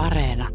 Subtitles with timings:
[0.00, 0.48] Areena.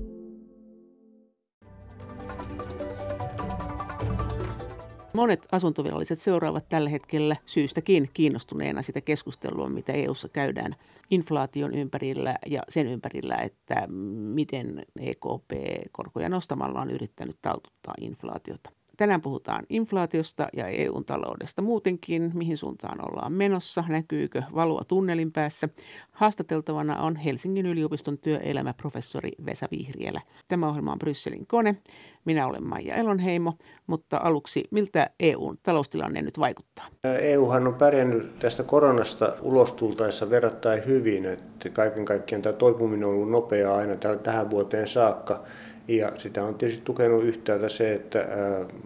[5.14, 10.76] Monet asuntoviralliset seuraavat tällä hetkellä syystäkin kiinnostuneena sitä keskustelua, mitä EU:ssa käydään
[11.10, 13.88] inflaation ympärillä ja sen ympärillä, että
[14.34, 15.52] miten EKP
[15.92, 18.72] korkoja nostamalla on yrittänyt taltuttaa inflaatiota.
[18.98, 25.70] Tänään puhutaan inflaatiosta ja EUn taloudesta muutenkin, mihin suuntaan ollaan menossa, näkyykö valua tunnelin päässä.
[26.12, 30.22] Haastateltavana on Helsingin yliopiston työelämäprofessori Vesa Vihrielä.
[30.48, 31.76] Tämä ohjelma on Brysselin kone.
[32.26, 33.54] Minä olen Maija Elonheimo,
[33.88, 36.86] mutta aluksi miltä EUn taloustilanne nyt vaikuttaa?
[37.20, 43.32] EUhan on pärjännyt tästä koronasta ulostultaessa verrattain hyvin, että kaiken kaikkiaan tämä toipuminen on ollut
[43.32, 45.44] nopeaa aina tähän vuoteen saakka.
[45.88, 48.28] Ja sitä on tietysti tukenut yhtäältä se, että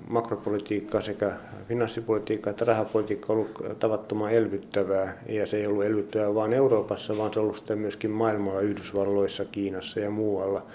[0.08, 1.32] makropolitiikka sekä
[1.68, 5.24] finanssipolitiikka että rahapolitiikka on ollut tavattoman elvyttävää.
[5.30, 9.46] Ja se ei ollut elvyttävää vain Euroopassa, vaan se on ollut sitä myöskin maailmalla, Yhdysvalloissa,
[9.46, 10.66] Kiinassa ja muualla.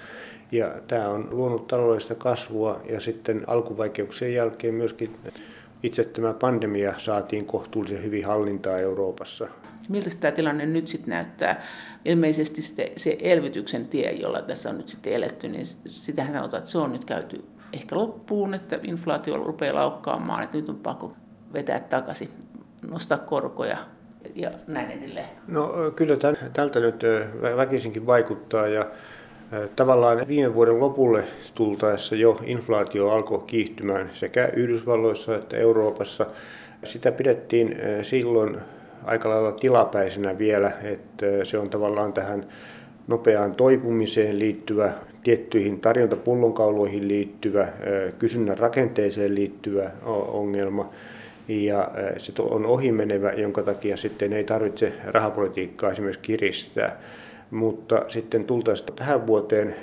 [0.52, 5.16] Ja tämä on luonut taloudellista kasvua ja sitten alkuvaikeuksien jälkeen myöskin
[5.82, 9.48] itse tämä pandemia saatiin kohtuullisen hyvin hallintaa Euroopassa.
[9.88, 11.62] Miltä tämä tilanne nyt sitten näyttää?
[12.04, 16.70] Ilmeisesti se, se elvytyksen tie, jolla tässä on nyt sitten eletty, niin sitähän sanotaan, että
[16.70, 21.16] se on nyt käyty ehkä loppuun, että inflaatio rupeaa laukkaamaan, että nyt on pakko
[21.52, 22.30] vetää takaisin,
[22.90, 23.76] nostaa korkoja
[24.34, 25.28] ja näin edelleen.
[25.48, 26.16] No kyllä
[26.52, 27.02] tältä nyt
[27.56, 28.86] väkisinkin vaikuttaa ja
[29.76, 31.24] Tavallaan viime vuoden lopulle
[31.54, 36.26] tultaessa jo inflaatio alkoi kiihtymään sekä Yhdysvalloissa että Euroopassa.
[36.84, 38.56] Sitä pidettiin silloin
[39.04, 42.46] aika lailla tilapäisenä vielä, että se on tavallaan tähän
[43.08, 44.92] nopeaan toipumiseen liittyvä,
[45.24, 47.68] tiettyihin tarjontapullonkauloihin liittyvä,
[48.18, 49.90] kysynnän rakenteeseen liittyvä
[50.32, 50.90] ongelma.
[51.48, 57.00] Ja se on ohimenevä, jonka takia sitten ei tarvitse rahapolitiikkaa esimerkiksi kiristää.
[57.50, 59.76] Mutta sitten tultaisiin tähän vuoteen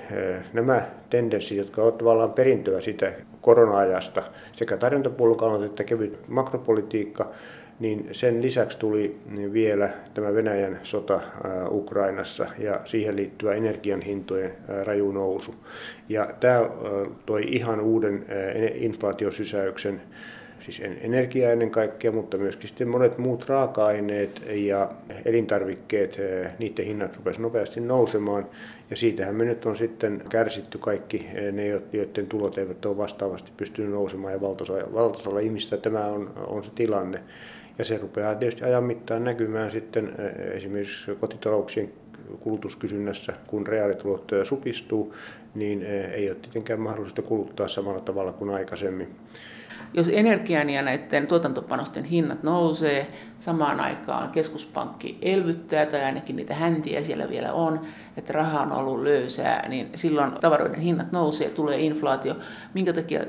[0.53, 7.31] nämä tendenssit, jotka ovat tavallaan perintöä sitä korona-ajasta, sekä tarjontapullonkaulat että kevyt makropolitiikka,
[7.81, 9.17] niin sen lisäksi tuli
[9.53, 11.21] vielä tämä Venäjän sota
[11.69, 14.51] Ukrainassa ja siihen liittyvä energian hintojen
[14.83, 15.55] raju nousu.
[16.09, 16.69] Ja tämä
[17.25, 18.25] toi ihan uuden
[18.73, 20.01] inflaatiosysäyksen,
[20.59, 24.89] siis energia ennen kaikkea, mutta myöskin sitten monet muut raaka-aineet ja
[25.25, 26.17] elintarvikkeet,
[26.59, 28.45] niiden hinnat rupesivat nopeasti nousemaan.
[28.89, 33.91] Ja siitähän me nyt on sitten kärsitty kaikki ne, joiden tulot eivät ole vastaavasti pystynyt
[33.91, 34.41] nousemaan ja
[34.93, 37.19] valtaosalla ihmistä tämä on, on se tilanne.
[37.81, 40.13] Ja se rupeaa tietysti ajan mittaan näkymään sitten
[40.53, 41.91] esimerkiksi kotitalouksien
[42.39, 45.15] kulutuskysynnässä, kun reaalitulot supistuu,
[45.55, 45.83] niin
[46.13, 49.15] ei ole tietenkään mahdollista kuluttaa samalla tavalla kuin aikaisemmin.
[49.93, 57.03] Jos energian ja näiden tuotantopanosten hinnat nousee, samaan aikaan keskuspankki elvyttää, tai ainakin niitä häntiä
[57.03, 57.79] siellä vielä on,
[58.21, 62.35] että raha on ollut löysää, niin silloin tavaroiden hinnat nousee, tulee inflaatio.
[62.73, 63.19] Minkä takia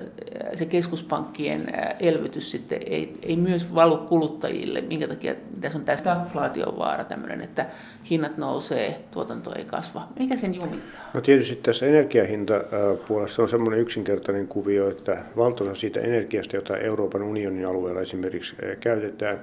[0.55, 4.81] se keskuspankkien elvytys sitten ei, ei myös valu kuluttajille?
[4.81, 7.67] Minkä takia tässä on tämä stagflaation vaara tämmöinen, että
[8.11, 10.09] hinnat nousee, tuotanto ei kasva?
[10.19, 11.11] Mikä sen jumittaa?
[11.15, 17.67] No tietysti tässä energiahintapuolessa on semmoinen yksinkertainen kuvio, että valtaosa siitä energiasta, jota Euroopan unionin
[17.67, 19.41] alueella esimerkiksi käytetään,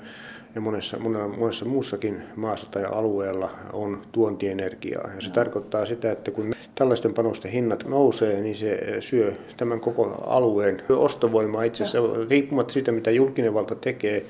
[0.56, 0.98] ja monessa,
[1.38, 5.10] monessa muussakin maassa tai alueella on tuontienergiaa.
[5.16, 5.34] Ja se no.
[5.34, 11.64] tarkoittaa sitä, että kun tällaisten panosten hinnat nousee, niin se syö tämän koko alueen ostovoimaa
[11.64, 14.26] itse asiassa, riippumatta siitä, mitä julkinen valta tekee,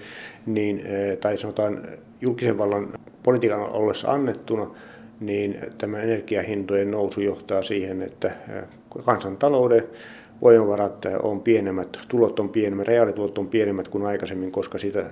[0.45, 0.83] niin,
[1.21, 1.87] tai sanotaan
[2.21, 2.89] julkisen vallan
[3.23, 4.67] politiikan ollessa annettuna,
[5.19, 8.31] niin tämä energiahintojen nousu johtaa siihen, että
[9.05, 9.83] kansantalouden
[10.41, 15.05] voimavarat on pienemmät, tulot on pienemmät, reaalitulot on pienemmät kuin aikaisemmin, koska siitä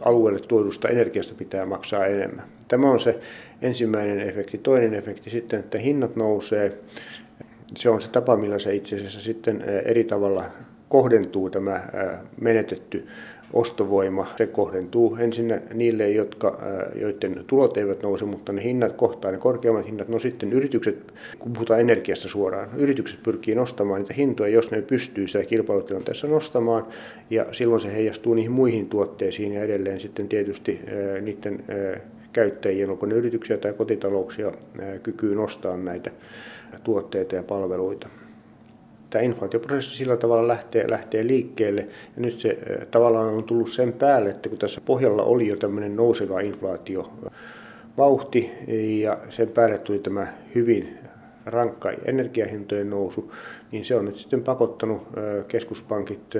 [0.00, 2.44] alueelle tuodusta energiasta pitää maksaa enemmän.
[2.68, 3.18] Tämä on se
[3.62, 4.58] ensimmäinen efekti.
[4.58, 6.78] Toinen efekti sitten, että hinnat nousee.
[7.76, 10.44] Se on se tapa, millä se itse asiassa sitten eri tavalla
[10.88, 11.80] kohdentuu tämä
[12.40, 13.06] menetetty
[13.56, 16.58] ostovoima, se kohdentuu ensin niille, jotka,
[16.94, 21.52] joiden tulot eivät nouse, mutta ne hinnat kohtaa, ne korkeammat hinnat, no sitten yritykset, kun
[21.52, 26.86] puhutaan energiasta suoraan, yritykset pyrkii nostamaan niitä hintoja, jos ne pystyy sitä kilpailutilanteessa nostamaan,
[27.30, 30.80] ja silloin se heijastuu niihin muihin tuotteisiin ja edelleen sitten tietysti
[31.20, 31.64] niiden
[32.32, 34.52] käyttäjien, onko ne yrityksiä tai kotitalouksia,
[35.02, 36.10] kykyy nostaa näitä
[36.84, 38.08] tuotteita ja palveluita
[39.10, 41.80] tämä inflaatioprosessi sillä tavalla lähtee, lähtee liikkeelle.
[42.16, 42.58] Ja nyt se
[42.90, 47.12] tavallaan on tullut sen päälle, että kun tässä pohjalla oli jo tämmöinen nouseva inflaatio
[47.96, 48.50] vauhti
[49.00, 50.98] ja sen päälle tuli tämä hyvin
[51.46, 53.32] rankka energiahintojen nousu,
[53.72, 55.02] niin se on nyt sitten pakottanut
[55.48, 56.34] keskuspankit,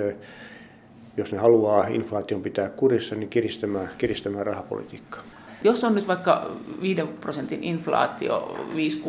[1.16, 5.22] jos ne haluaa inflaation pitää kurissa, niin kiristämään, kiristämään rahapolitiikkaa.
[5.64, 6.50] Jos on nyt vaikka
[6.82, 8.56] 5 prosentin inflaatio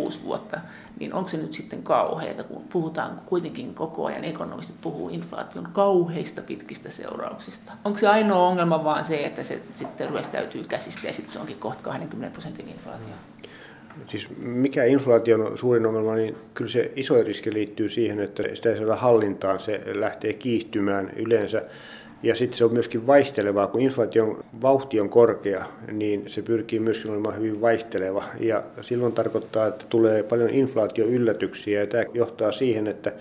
[0.09, 0.59] 5-6 vuotta,
[0.99, 6.41] niin onko se nyt sitten kauheita, kun puhutaan kuitenkin koko ajan, ekonomistit puhuu inflaation kauheista
[6.41, 7.73] pitkistä seurauksista.
[7.85, 11.59] Onko se ainoa ongelma vaan se, että se sitten ryöstäytyy käsistä ja sitten se onkin
[11.59, 13.13] kohta 20 prosentin inflaatio?
[14.07, 18.77] Siis mikä inflaation suurin ongelma, niin kyllä se iso riski liittyy siihen, että sitä ei
[18.77, 21.61] saada hallintaan, se lähtee kiihtymään yleensä.
[22.23, 27.11] Ja sitten se on myöskin vaihtelevaa, kun inflaation vauhti on korkea, niin se pyrkii myöskin
[27.11, 28.23] olemaan hyvin vaihteleva.
[28.39, 33.11] Ja silloin tarkoittaa, että tulee paljon inflaatioyllätyksiä ja tämä johtaa siihen, että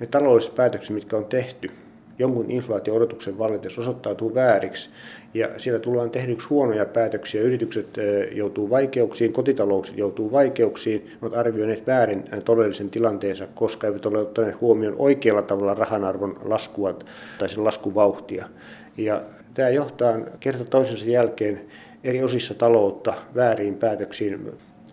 [0.00, 1.70] ne taloudelliset päätökset, mitkä on tehty,
[2.18, 4.90] jonkun inflaatio-odotuksen vallitessa osoittautuu vääriksi
[5.34, 7.42] ja siellä tullaan tehdyksi huonoja päätöksiä.
[7.42, 7.86] Yritykset
[8.32, 14.96] joutuu vaikeuksiin, kotitaloukset joutuu vaikeuksiin, ovat arvioineet väärin todellisen tilanteensa, koska eivät ole ottaneet huomioon
[14.98, 16.98] oikealla tavalla rahanarvon laskua
[17.38, 18.48] tai sen laskuvauhtia.
[18.96, 19.22] Ja
[19.54, 21.60] tämä johtaa kerta toisensa jälkeen
[22.04, 24.52] eri osissa taloutta väärin päätöksiin,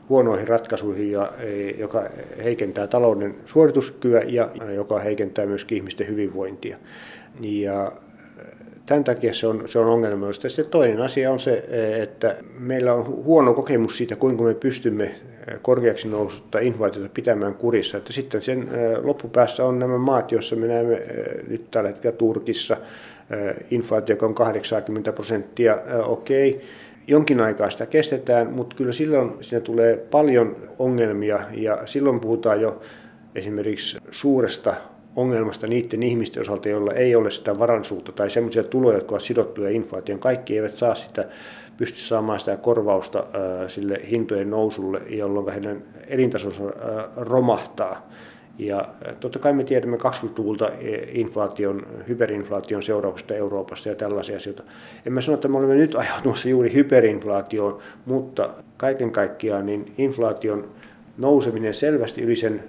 [0.09, 2.03] huonoihin ratkaisuihin, ja, e, joka
[2.43, 6.77] heikentää talouden suorituskykyä ja joka heikentää myös ihmisten hyvinvointia.
[7.41, 7.91] Ja
[8.85, 10.49] Tämän takia se on, se on ongelmallista.
[10.49, 11.63] Sitten toinen asia on se,
[12.01, 15.15] että meillä on huono kokemus siitä, kuinka me pystymme
[15.61, 17.97] korkeaksi nousutta inflaatiota pitämään kurissa.
[17.97, 18.69] Että sitten sen
[19.03, 21.01] loppupäässä on nämä maat, joissa me näemme
[21.47, 22.77] nyt tällä hetkellä Turkissa
[23.71, 26.51] inflaatio, joka on 80 prosenttia, okei.
[26.51, 26.61] Okay
[27.07, 32.81] jonkin aikaa sitä kestetään, mutta kyllä silloin siinä tulee paljon ongelmia ja silloin puhutaan jo
[33.35, 34.73] esimerkiksi suuresta
[35.15, 39.69] ongelmasta niiden ihmisten osalta, joilla ei ole sitä varallisuutta tai sellaisia tuloja, jotka ovat sidottuja
[39.69, 40.19] inflaatioon.
[40.19, 41.25] Kaikki eivät saa sitä,
[41.77, 43.25] pysty saamaan sitä korvausta
[43.67, 46.63] sille hintojen nousulle, jolloin heidän elintasonsa
[47.15, 48.09] romahtaa.
[48.57, 48.89] Ja
[49.19, 50.71] totta kai me tiedämme 20-luvulta
[51.07, 54.63] inflaation, hyperinflaation seurauksista Euroopassa ja tällaisia asioita.
[55.05, 60.67] En mä sano, että me olemme nyt ajautumassa juuri hyperinflaatioon, mutta kaiken kaikkiaan niin inflaation
[61.17, 62.63] nouseminen selvästi yli sen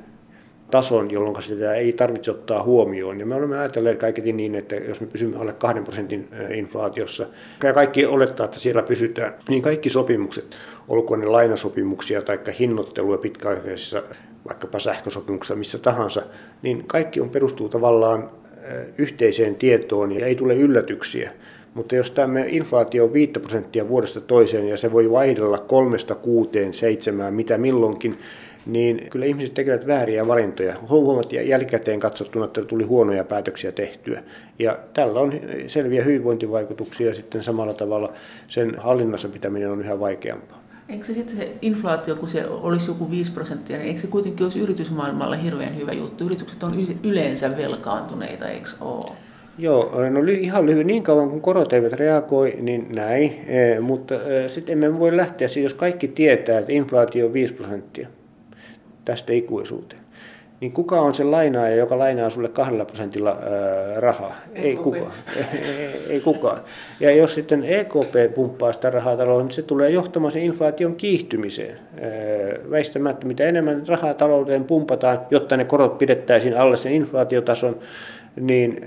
[0.75, 3.21] tason, jolloin sitä ei tarvitse ottaa huomioon.
[3.21, 7.27] Ja me olemme ajatelleet kaiketi niin, että jos me pysymme alle 2 prosentin inflaatiossa,
[7.63, 10.57] ja kaikki olettaa, että siellä pysytään, niin kaikki sopimukset,
[10.89, 14.03] olkoon ne lainasopimuksia tai hinnoittelua pitkäaikaisissa
[14.49, 16.23] vaikkapa sähkösopimuksessa, missä tahansa,
[16.63, 18.31] niin kaikki on perustuu tavallaan
[18.99, 21.31] yhteiseen tietoon ja ei tule yllätyksiä.
[21.75, 26.75] Mutta jos tämä inflaatio on 5 prosenttia vuodesta toiseen ja se voi vaihdella kolmesta kuuteen,
[26.75, 28.19] seitsemään, mitä milloinkin,
[28.67, 30.75] niin kyllä ihmiset tekevät vääriä valintoja.
[30.89, 34.23] Huomaat jälkikäteen katsottuna, että tuli huonoja päätöksiä tehtyä.
[34.59, 35.33] Ja tällä on
[35.67, 38.13] selviä hyvinvointivaikutuksia ja sitten samalla tavalla
[38.49, 40.65] sen hallinnassa pitäminen on yhä vaikeampaa.
[40.89, 44.45] Eikö se sitten se inflaatio, kun se olisi joku 5 prosenttia, niin eikö se kuitenkin
[44.45, 46.25] olisi yritysmaailmalle hirveän hyvä juttu?
[46.25, 49.13] Yritykset on yleensä velkaantuneita, eikö ole?
[49.59, 54.49] Joo, no ihan lyhyt, niin kauan kun korot eivät reagoi, niin näin, e, mutta e,
[54.49, 58.09] sitten emme voi lähteä, jos kaikki tietää, että inflaatio on 5 prosenttia,
[59.05, 60.05] tästä ikuisuuteen.
[60.61, 64.35] Niin kuka on se lainaaja, joka lainaa sulle kahdella prosentilla ää, rahaa?
[64.55, 65.13] Ei, ei kukaan.
[65.53, 66.61] ei, ei kukaan.
[67.01, 71.79] Ja jos sitten EKP pumppaa sitä rahaa talouteen, niin se tulee johtamaan sen inflaation kiihtymiseen.
[72.01, 72.11] Ää,
[72.71, 77.79] väistämättä mitä enemmän rahaa talouteen pumpataan, jotta ne korot pidettäisiin alle sen inflaatiotason,
[78.41, 78.81] niin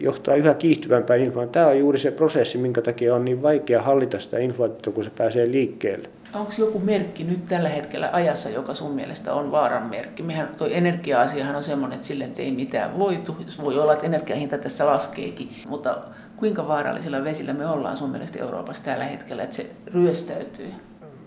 [0.00, 1.52] johtaa yhä kiihtyvämpään inflaatioon.
[1.52, 5.10] Tämä on juuri se prosessi, minkä takia on niin vaikea hallita sitä inflaatiota, kun se
[5.18, 6.08] pääsee liikkeelle.
[6.34, 10.22] Onko joku merkki nyt tällä hetkellä ajassa, joka sun mielestä on vaaran merkki?
[10.22, 13.36] Mehän tuo energia-asiahan on semmoinen, että sille ei mitään voitu.
[13.44, 15.98] Jos voi olla, että energiahinta tässä laskeekin, mutta
[16.36, 20.66] kuinka vaarallisilla vesillä me ollaan sun mielestä Euroopassa tällä hetkellä, että se ryöstäytyy?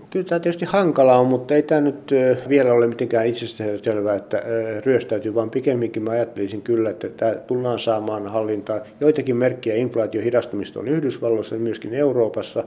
[0.09, 2.11] Kyllä tämä tietysti hankala on, mutta ei tämä nyt
[2.49, 4.43] vielä ole mitenkään itsestään selvää, että
[4.85, 8.81] ryöstäytyy, vaan pikemminkin mä ajattelisin kyllä, että tämä tullaan saamaan hallintaan.
[8.99, 12.63] Joitakin merkkejä inflaation hidastumista on Yhdysvalloissa ja myöskin Euroopassa.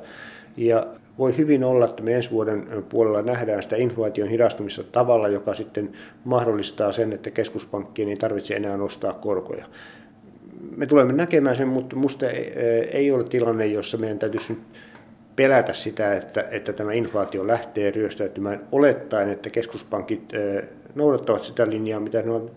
[0.56, 0.86] Ja
[1.18, 5.92] voi hyvin olla, että me ensi vuoden puolella nähdään sitä inflaation hidastumista tavalla, joka sitten
[6.24, 9.64] mahdollistaa sen, että keskuspankkien ei tarvitse enää nostaa korkoja.
[10.76, 12.26] Me tulemme näkemään sen, mutta minusta
[12.92, 14.58] ei ole tilanne, jossa meidän täytyisi
[15.36, 20.32] pelätä sitä, että, että tämä inflaatio lähtee ryöstäytymään olettaen, että keskuspankit
[20.94, 22.52] noudattavat sitä linjaa, mitä ne ovat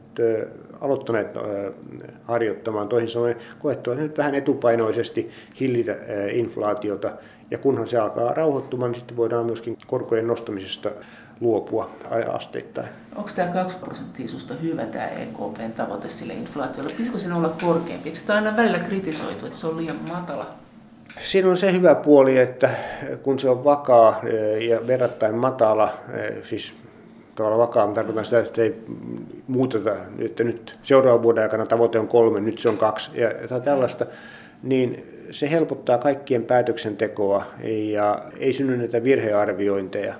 [0.81, 1.27] aloittaneet
[2.23, 2.87] harjoittamaan.
[2.89, 5.95] Toisin sanoen koettavat nyt vähän etupainoisesti hillitä
[6.31, 7.11] inflaatiota
[7.51, 10.91] ja kunhan se alkaa rauhoittumaan, niin sitten voidaan myöskin korkojen nostamisesta
[11.41, 11.89] luopua
[12.33, 12.87] asteittain.
[13.15, 16.89] Onko tämä 2 prosenttisuusta hyvä tämä EKPn tavoite sille inflaatiolle?
[16.89, 18.09] Pitäisikö sen olla korkeampi?
[18.09, 20.47] Eikö tämä aina välillä kritisoitu, että se on liian matala?
[21.23, 22.69] Siinä on se hyvä puoli, että
[23.23, 26.73] kun se on vakaa e, ja verrattain matala, e, siis
[27.35, 28.83] tavallaan vakaa, mutta tarkoitan sitä, että ei
[29.47, 34.05] muuteta, että nyt seuraavan vuoden aikana tavoite on kolme, nyt se on kaksi ja tällaista,
[34.63, 40.13] niin se helpottaa kaikkien päätöksentekoa ja ei synny näitä virhearviointeja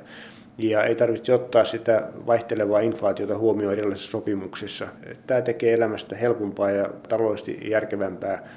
[0.57, 4.87] ja ei tarvitse ottaa sitä vaihtelevaa inflaatiota huomioon erilaisissa sopimuksissa.
[5.27, 8.49] Tämä tekee elämästä helpompaa ja taloudellisesti järkevämpää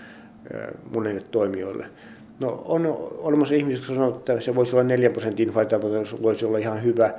[0.92, 1.86] monille toimijoille.
[2.40, 2.86] No, on
[3.18, 5.80] olemassa ihmisiä, jotka sanovat, että se voisi olla 4 prosentin inflaatio,
[6.22, 7.10] voisi olla ihan hyvä.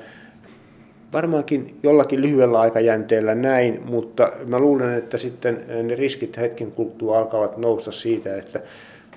[1.13, 7.57] Varmaankin jollakin lyhyellä aikajänteellä näin, mutta mä luulen, että sitten ne riskit hetken kuluttua alkavat
[7.57, 8.59] nousta siitä, että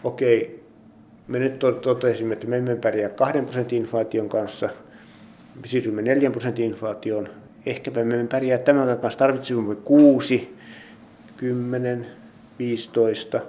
[0.04, 0.64] okei,
[1.28, 4.68] me nyt totesimme, että me emme pärjää 2 prosentin inflaation kanssa,
[5.60, 7.28] me siirrymme 4 prosentin inflaatioon,
[7.66, 10.56] ehkäpä me emme pärjää tämän kanssa, tarvitsemme 6,
[11.36, 12.06] 10,
[12.58, 13.40] 15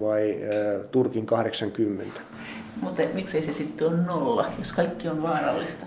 [0.00, 2.20] vai äh, Turkin 80.
[2.80, 5.86] Mutta miksei se sitten ole nolla, jos kaikki on vaarallista?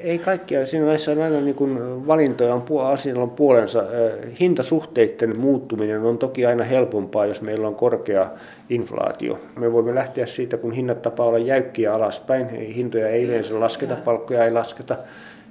[0.00, 0.66] Ei kaikkia.
[0.66, 3.84] Siinä näissä on aina niin kuin valintoja, on, asialla on puolensa.
[4.40, 8.30] Hintasuhteiden muuttuminen on toki aina helpompaa, jos meillä on korkea
[8.70, 9.40] inflaatio.
[9.58, 12.48] Me voimme lähteä siitä, kun hinnat tapaa olla jäykkiä alaspäin.
[12.48, 14.96] Hintoja ei yleensä lasketa, palkkoja ei lasketa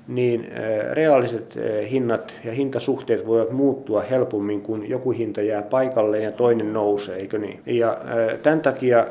[0.08, 0.52] niin
[0.92, 1.60] reaaliset
[1.92, 7.38] hinnat ja hintasuhteet voivat muuttua helpommin, kun joku hinta jää paikalleen ja toinen nousee, eikö
[7.38, 7.60] niin?
[7.66, 7.98] Ja
[8.44, 9.08] tämän takia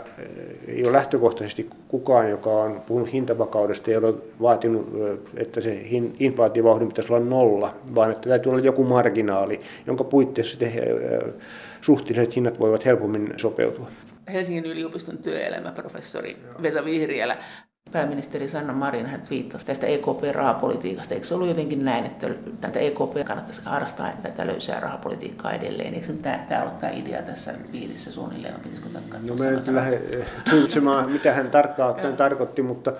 [0.69, 4.89] ei ole lähtökohtaisesti kukaan, joka on puhunut hintavakaudesta, ei ole vaatinut,
[5.37, 5.81] että se
[6.19, 10.59] inflaatiovauhdin pitäisi olla nolla, vaan että täytyy olla joku marginaali, jonka puitteissa
[11.81, 13.87] suhteelliset hinnat voivat helpommin sopeutua.
[14.33, 17.37] Helsingin yliopiston työelämäprofessori Vesa Vihriälä
[17.93, 21.15] Pääministeri Sanna Marin hän viittasi tästä EKP-rahapolitiikasta.
[21.15, 22.29] Eikö se ollut jotenkin näin, että
[22.61, 25.95] tätä EKP kannattaisi harrastaa tätä löysää rahapolitiikkaa edelleen?
[25.95, 28.55] Eikö tämä, tämä ole tämä idea tässä piirissä suunnilleen?
[28.55, 28.89] Pitäisikö
[29.29, 30.01] no mä en lähde
[30.51, 32.93] tulkitsemaan, mitä hän tarkkaan tarkoitti, mutta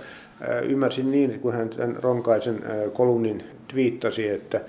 [0.63, 2.63] ymmärsin niin, kun hän tämän Ronkaisen
[2.93, 4.61] kolumnin twiittasi, että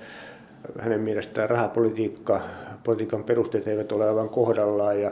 [0.80, 2.40] hänen mielestään rahapolitiikka,
[2.84, 5.10] politiikan perusteet eivät ole aivan kohdallaan ja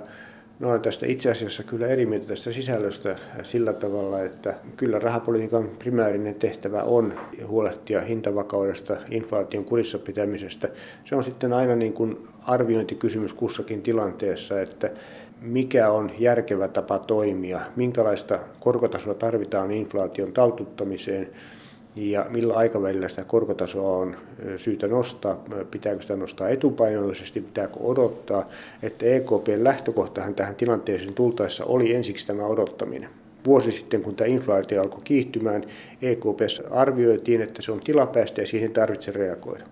[0.58, 6.34] No tästä itse asiassa kyllä eri mieltä tästä sisällöstä sillä tavalla, että kyllä rahapolitiikan primäärinen
[6.34, 7.14] tehtävä on
[7.46, 10.68] huolehtia hintavakaudesta, inflaation kurissa pitämisestä.
[11.04, 14.90] Se on sitten aina niin kuin arviointikysymys kussakin tilanteessa, että
[15.40, 21.28] mikä on järkevä tapa toimia, minkälaista korkotasoa tarvitaan inflaation taltuttamiseen–
[21.96, 24.16] ja millä aikavälillä sitä korkotasoa on
[24.56, 28.48] syytä nostaa, pitääkö sitä nostaa etupainoisesti, pitääkö odottaa,
[28.82, 33.10] että EKPn lähtökohtahan tähän tilanteeseen tultaessa oli ensiksi tämä odottaminen.
[33.46, 35.64] Vuosi sitten, kun tämä inflaatio alkoi kiihtymään,
[36.02, 39.64] EKPssä arvioitiin, että se on tilapäistä ja siihen tarvitsee reagoida.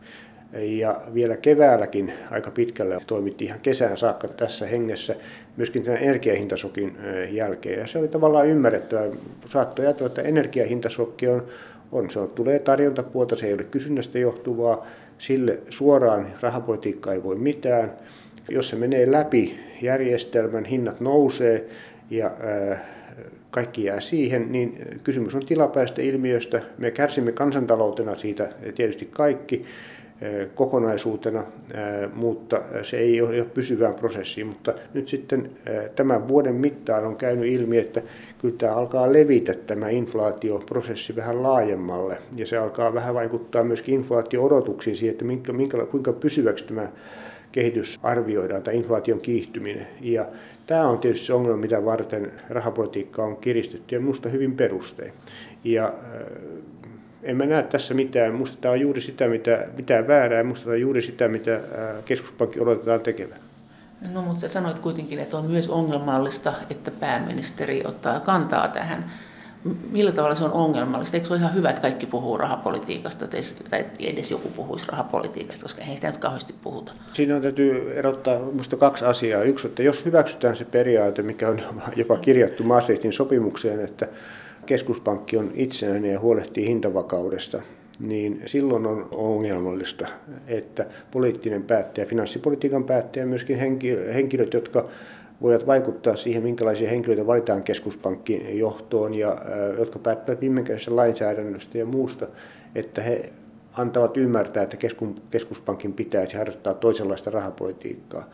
[0.53, 5.15] Ja vielä keväälläkin aika pitkälle toimittiin ihan kesään saakka tässä hengessä,
[5.57, 6.99] myöskin tämän energiahintasokin
[7.31, 7.79] jälkeen.
[7.79, 9.17] Ja se oli tavallaan ymmärrettävä.
[9.47, 11.43] Saattoi ajatella, että energiahintasokki on
[11.95, 12.11] on.
[12.11, 14.87] Se on, tulee tarjontapuolta, se ei ole kysynnästä johtuvaa,
[15.19, 17.93] sille suoraan rahapolitiikka ei voi mitään.
[18.49, 21.69] Jos se menee läpi järjestelmän, hinnat nousee
[22.11, 22.31] ja
[23.51, 26.63] kaikki jää siihen, niin kysymys on tilapäistä ilmiöstä.
[26.79, 29.65] Me kärsimme kansantaloutena siitä tietysti kaikki,
[30.55, 31.45] kokonaisuutena,
[32.15, 34.47] mutta se ei ole pysyvään prosessiin.
[34.47, 35.51] Mutta nyt sitten
[35.97, 38.03] tämän vuoden mittaan on käynyt ilmi, että
[38.39, 44.97] kyllä tämä alkaa levitä tämä inflaatioprosessi vähän laajemmalle ja se alkaa vähän vaikuttaa myöskin inflaatio-odotuksiin
[44.97, 46.89] siihen, että minkä, minkä, kuinka pysyväksi tämä
[47.53, 49.87] kehitys arvioidaan, tai inflaation kiihtyminen.
[50.01, 50.27] Ja
[50.67, 55.13] tämä on tietysti se ongelma, mitä varten rahapolitiikka on kiristetty ja minusta hyvin perustein.
[55.65, 55.93] Ja
[57.25, 58.33] en mä näe tässä mitään.
[58.33, 60.43] Minusta tämä on juuri sitä, mitä, mitä väärää.
[60.43, 61.61] Minusta tämä on juuri sitä, mitä
[62.05, 63.39] keskuspankki odotetaan tekevän.
[64.13, 69.11] No, mutta sä sanoit kuitenkin, että on myös ongelmallista, että pääministeri ottaa kantaa tähän.
[69.91, 71.17] Millä tavalla se on ongelmallista?
[71.17, 73.27] Eikö se ole ihan hyvä, että kaikki puhuu rahapolitiikasta,
[73.71, 76.93] tai edes joku puhuisi rahapolitiikasta, koska ei sitä nyt kauheasti puhuta?
[77.13, 79.43] Siinä on täytyy erottaa minusta kaksi asiaa.
[79.43, 81.63] Yksi, että jos hyväksytään se periaate, mikä on
[81.97, 84.09] jopa kirjattu Maastrichtin sopimukseen, että
[84.67, 87.63] keskuspankki on itsenäinen ja huolehtii hintavakaudesta,
[88.01, 90.09] niin silloin on ongelmallista,
[90.47, 93.59] että poliittinen päättäjä, finanssipolitiikan päättäjä, myöskin
[94.15, 94.89] henkilöt, jotka
[95.43, 99.37] voivat vaikuttaa siihen, minkälaisia henkilöitä valitaan keskuspankin johtoon ja
[99.79, 102.27] jotka päättävät viime lainsäädännöstä ja muusta,
[102.75, 103.33] että he
[103.73, 104.77] antavat ymmärtää, että
[105.31, 108.31] keskuspankin pitäisi harjoittaa toisenlaista rahapolitiikkaa.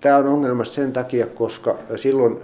[0.00, 2.36] Tämä on ongelma sen takia, koska silloin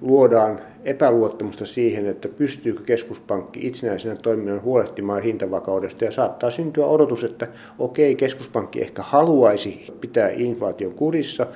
[0.00, 7.48] luodaan epäluottamusta siihen, että pystyykö keskuspankki itsenäisenä toiminnan huolehtimaan hintavakaudesta ja saattaa syntyä odotus, että
[7.78, 11.46] okei, keskuspankki ehkä haluaisi pitää inflaation kurissa,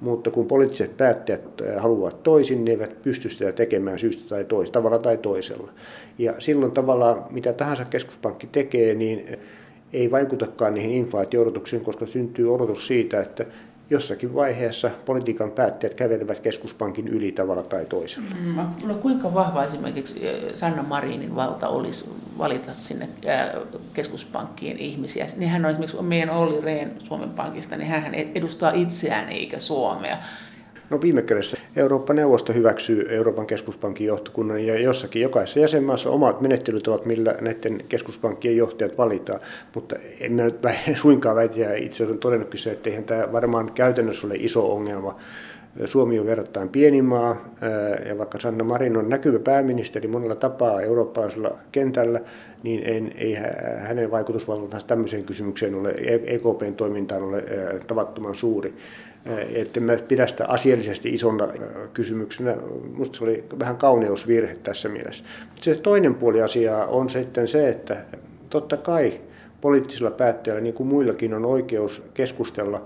[0.00, 1.42] mutta kun poliittiset päättäjät
[1.78, 5.72] haluavat toisin, ne eivät pysty sitä tekemään syystä tai toisella, tavalla tai toisella.
[6.18, 9.38] Ja silloin tavallaan mitä tahansa keskuspankki tekee, niin
[9.92, 13.46] ei vaikutakaan niihin inflaatio-odotuksiin, koska syntyy odotus siitä, että
[13.90, 18.30] jossakin vaiheessa politiikan päättäjät kävelevät keskuspankin yli tavalla tai toisella.
[18.40, 18.56] Mm.
[18.84, 25.26] No kuinka vahva esimerkiksi eh, Sanna Marinin valta olisi valita sinne eh, keskuspankkiin ihmisiä?
[25.36, 30.18] Niin hän on esimerkiksi meidän Olli Rehn Suomen Pankista, niin hän edustaa itseään eikä Suomea.
[30.90, 37.06] No viime kädessä Eurooppa-neuvosto hyväksyy Euroopan keskuspankin johtokunnan ja jossakin jokaisessa jäsenmaassa omat menettelyt ovat,
[37.06, 39.40] millä näiden keskuspankkien johtajat valitaan.
[39.74, 40.56] Mutta en mä nyt
[41.02, 45.16] suinkaan väitä ja itse olen todennutkin se, että eihän tämä varmaan käytännössä ole iso ongelma.
[45.84, 47.54] Suomi on verrattain pieni maa
[48.08, 52.20] ja vaikka Sanna Marin on näkyvä pääministeri monella tapaa eurooppalaisella kentällä,
[52.62, 53.34] niin ei, ei
[53.78, 55.94] hänen vaikutusvaltansa tämmöiseen kysymykseen ole,
[56.26, 57.44] EKPn toimintaan ole
[57.86, 58.74] tavattoman suuri.
[59.54, 61.48] Että mä pidä sitä asiallisesti isona
[61.92, 62.56] kysymyksenä.
[62.92, 65.24] Minusta se oli vähän kauneusvirhe tässä mielessä.
[65.60, 67.96] Se toinen puoli asiaa on sitten se, että
[68.50, 69.20] totta kai
[69.60, 72.84] poliittisilla päättäjillä, niin kuin muillakin, on oikeus keskustella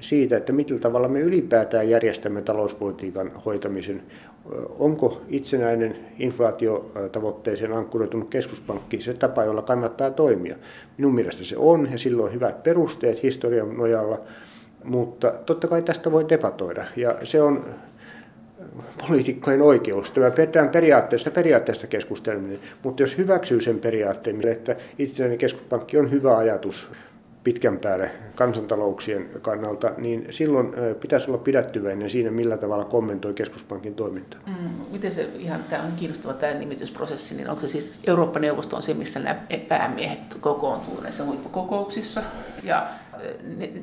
[0.00, 4.02] siitä, että millä tavalla me ylipäätään järjestämme talouspolitiikan hoitamisen.
[4.78, 10.56] Onko itsenäinen inflaatiotavoitteeseen ankkuroitunut keskuspankki se tapa, jolla kannattaa toimia?
[10.98, 14.20] Minun mielestä se on ja silloin on hyvät perusteet historian nojalla,
[14.84, 17.64] mutta totta kai tästä voi debatoida ja se on
[19.08, 20.10] poliitikkojen oikeus.
[20.10, 26.36] Tämä tämän periaatteesta, periaatteesta keskusteleminen, mutta jos hyväksyy sen periaatteen, että itsenäinen keskuspankki on hyvä
[26.36, 26.88] ajatus,
[27.46, 34.40] pitkän päälle kansantalouksien kannalta, niin silloin pitäisi olla pidättyväinen siinä, millä tavalla kommentoi keskuspankin toimintaa.
[34.46, 38.82] Mm, miten se ihan, tämä on kiinnostava tämä nimitysprosessi, niin onko se siis Eurooppa-neuvosto on
[38.82, 42.22] se, missä nämä päämiehet kokoontuu näissä huippukokouksissa
[42.62, 42.86] ja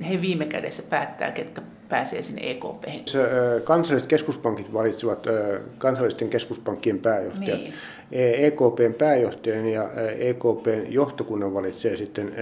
[0.10, 1.62] he viime kädessä päättää, ketkä
[1.93, 2.83] pääsee sinne EKP.
[3.63, 5.27] Kansalliset keskuspankit valitsevat
[5.77, 7.59] kansallisten keskuspankkien pääjohtajat.
[7.59, 7.73] Niin.
[8.12, 12.35] EKPn pääjohtajan ja EKPn johtokunnan valitsee sitten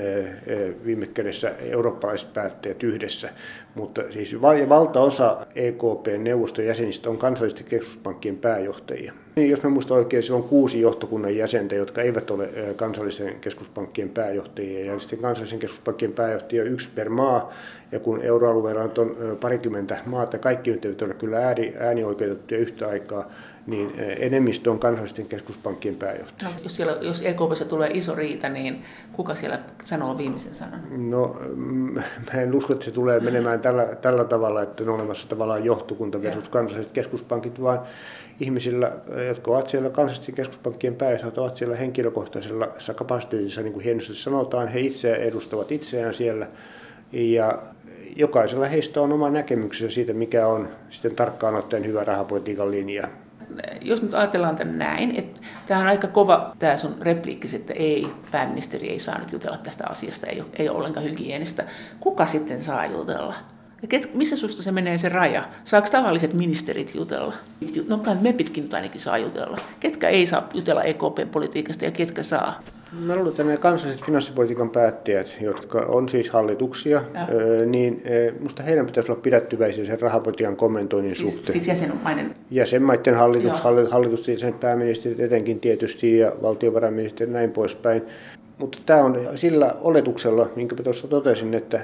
[0.86, 3.29] viime kädessä eurooppalaiset päättäjät yhdessä.
[3.75, 9.13] Mutta siis valtaosa EKPn neuvoston jäsenistä on kansallisten keskuspankkien pääjohtajia.
[9.36, 14.10] Niin, jos mä muistan oikein, se on kuusi johtokunnan jäsentä, jotka eivät ole kansallisen keskuspankkien
[14.10, 14.86] pääjohtajia.
[14.86, 17.54] Ja sitten kansallisen keskuspankkien pääjohtaja yksi per maa.
[17.92, 23.31] Ja kun euroalueella on parikymmentä maata, kaikki nyt eivät ole kyllä ääni, äänioikeutettuja yhtä aikaa,
[23.68, 26.52] niin enemmistö on kansallisten keskuspankkien pääjohtaja.
[26.52, 31.10] No, jos, siellä, jos EKPssä tulee iso riita, niin kuka siellä sanoo viimeisen sanan?
[31.10, 31.42] No,
[32.34, 36.22] mä en usko, että se tulee menemään tällä, tällä tavalla, että on olemassa tavallaan johtokunta
[36.22, 37.80] versus kansalliset keskuspankit, vaan
[38.40, 38.92] ihmisillä,
[39.28, 44.80] jotka ovat siellä kansallisten keskuspankkien pääjohtajat, ovat siellä henkilökohtaisella kapasiteetissa, niin kuin hienosti sanotaan, he
[44.80, 46.48] itse edustavat itseään siellä.
[47.12, 47.58] Ja
[48.16, 53.08] jokaisella heistä on oma näkemyksensä siitä, mikä on sitten tarkkaan ottaen hyvä rahapolitiikan linja
[53.81, 58.07] jos nyt ajatellaan tämän näin, että tämä on aika kova tämä sun repliikki, että ei,
[58.31, 61.64] pääministeri ei saa nyt jutella tästä asiasta, ei ei ole ollenkaan hygienistä.
[62.00, 63.35] Kuka sitten saa jutella?
[63.81, 65.44] Ja ket, missä susta se menee se raja?
[65.64, 67.33] Saako tavalliset ministerit jutella?
[67.87, 69.57] No me pitkin nyt ainakin saa jutella.
[69.79, 72.61] Ketkä ei saa jutella EKP-politiikasta ja ketkä saa?
[73.00, 77.27] Mä luulen, että ne kansalliset finanssipolitiikan päättäjät, jotka on siis hallituksia, ja.
[77.66, 81.54] niin minusta heidän pitäisi olla pidättyväisiä sen rahapolitiikan kommentoinnin siis, suhteen.
[81.54, 82.36] Siis jäsenmaiden?
[82.51, 88.01] Jäsenmaiden hallitus, hallitus, hallitus sen pääministerit etenkin tietysti ja valtiovarainministeri näin poispäin.
[88.58, 91.82] Mutta tämä on sillä oletuksella, minkä tuossa totesin, että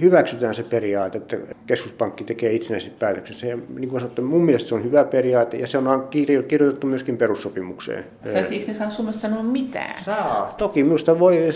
[0.00, 3.46] hyväksytään se periaate, että keskuspankki tekee itsenäiset päätöksensä.
[3.46, 6.08] Ja niin kuin sanottu, mun mielestä se on hyvä periaate ja se on
[6.48, 8.04] kirjoitettu myöskin perussopimukseen.
[8.28, 10.02] Sä et ikinä saa Suomessa sanoa mitään.
[10.02, 10.54] Saa.
[10.58, 11.54] Toki minusta voi,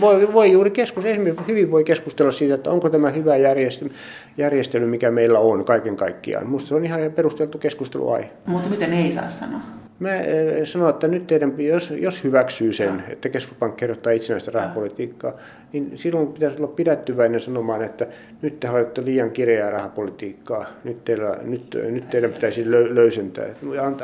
[0.00, 3.90] voi, voi juuri keskustella, esimerkiksi hyvin voi keskustella siitä, että onko tämä hyvä järjestely,
[4.36, 6.46] järjestely mikä meillä on kaiken kaikkiaan.
[6.46, 8.30] Minusta se on ihan perusteltu keskusteluaihe.
[8.46, 9.60] Mutta miten ei saa sanoa?
[9.98, 15.32] Mä eh, sanon, että nyt teidän, jos, jos hyväksyy sen, että keskuspankki kerrottaa itsenäistä rahapolitiikkaa,
[15.72, 18.06] niin silloin pitäisi olla pidättyväinen sanomaan, että
[18.42, 23.46] nyt te haluatte liian kireää rahapolitiikkaa, nyt, teillä, nyt, nyt teidän pitäisi löysentää.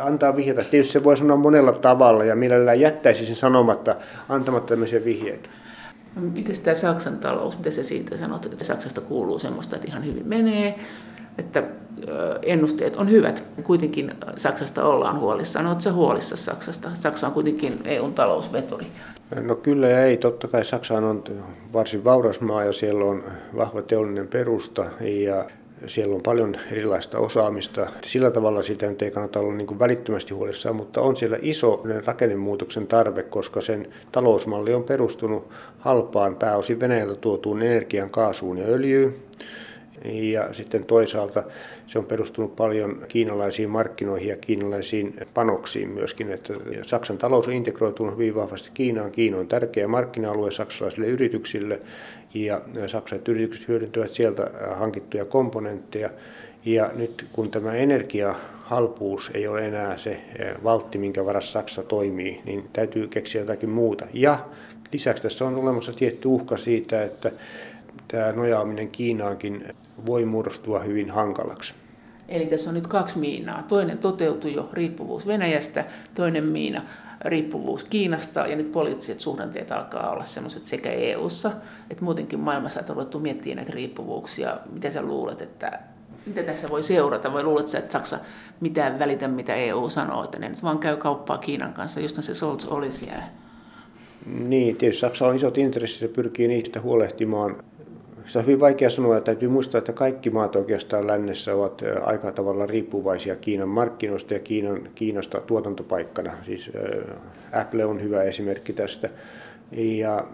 [0.03, 0.63] Antaa vihjata.
[0.71, 3.97] Tietysti se voi sanoa monella tavalla ja mielellään jättäisi sen sanomatta,
[4.29, 5.49] antamatta tämmöisiä vihjeitä.
[6.37, 10.29] Miten tämä Saksan talous, miten se siitä sanot, että Saksasta kuuluu semmoista, että ihan hyvin
[10.29, 10.79] menee,
[11.39, 11.63] että
[12.43, 13.45] ennusteet on hyvät.
[13.65, 15.67] Kuitenkin Saksasta ollaan huolissaan.
[15.67, 16.91] Oletko huolissa Saksasta?
[16.95, 18.87] Saksa on kuitenkin EUn talousveturi.
[19.41, 20.17] No kyllä ja ei.
[20.17, 21.25] Totta kai Saksa on
[21.73, 23.25] varsin vauras maa ja siellä on
[23.57, 25.45] vahva teollinen perusta ja
[25.87, 27.87] siellä on paljon erilaista osaamista.
[28.07, 32.87] Sillä tavalla sitä nyt ei kannata olla niin välittömästi huolissaan, mutta on siellä iso rakennemuutoksen
[32.87, 39.15] tarve, koska sen talousmalli on perustunut halpaan pääosin Venäjältä tuotuun energian, kaasuun ja öljyyn
[40.05, 41.43] Ja sitten toisaalta
[41.87, 46.31] se on perustunut paljon kiinalaisiin markkinoihin ja kiinalaisiin panoksiin myöskin.
[46.31, 49.11] Että Saksan talous on integroitunut hyvin vahvasti Kiinaan.
[49.11, 51.81] Kiina on tärkeä markkina-alue saksalaisille yrityksille
[52.35, 56.11] ja saksalaiset yritykset hyödyntävät sieltä hankittuja komponentteja.
[56.65, 60.21] Ja nyt kun tämä energiahalpuus ei ole enää se
[60.65, 64.07] valtti, minkä varassa Saksa toimii, niin täytyy keksiä jotakin muuta.
[64.13, 64.39] Ja
[64.93, 67.33] lisäksi tässä on olemassa tietty uhka siitä, että
[68.09, 69.75] tämä nojaaminen Kiinaankin
[70.07, 71.75] voi muodostua hyvin hankalaksi.
[72.29, 73.63] Eli tässä on nyt kaksi miinaa.
[73.63, 76.83] Toinen toteutui jo riippuvuus Venäjästä, toinen miina
[77.25, 81.53] riippuvuus Kiinasta ja nyt poliittiset suhdanteet alkaa olla sellaiset sekä EU:ssa
[81.91, 84.59] että muutenkin maailmassa, että on ruvettu miettimään näitä riippuvuuksia.
[84.73, 85.79] Mitä sä luulet, että
[86.27, 87.33] mitä tässä voi seurata?
[87.33, 88.19] Vai luulet sä, että Saksa
[88.61, 92.35] mitään välitä, mitä EU sanoo, että ne nyt vaan käy kauppaa Kiinan kanssa, just se
[92.35, 93.25] Scholz oli siellä?
[94.27, 97.57] Niin, tietysti Saksa on isot intressit ja pyrkii niistä huolehtimaan.
[98.27, 102.67] Se on hyvin vaikea sanoa, täytyy muistaa, että kaikki maat oikeastaan lännessä ovat aika tavalla
[102.67, 106.33] riippuvaisia Kiinan markkinoista ja Kiinan, Kiinasta tuotantopaikkana.
[106.47, 106.71] Siis
[107.53, 109.09] Apple on hyvä esimerkki tästä.
[109.73, 110.25] Ja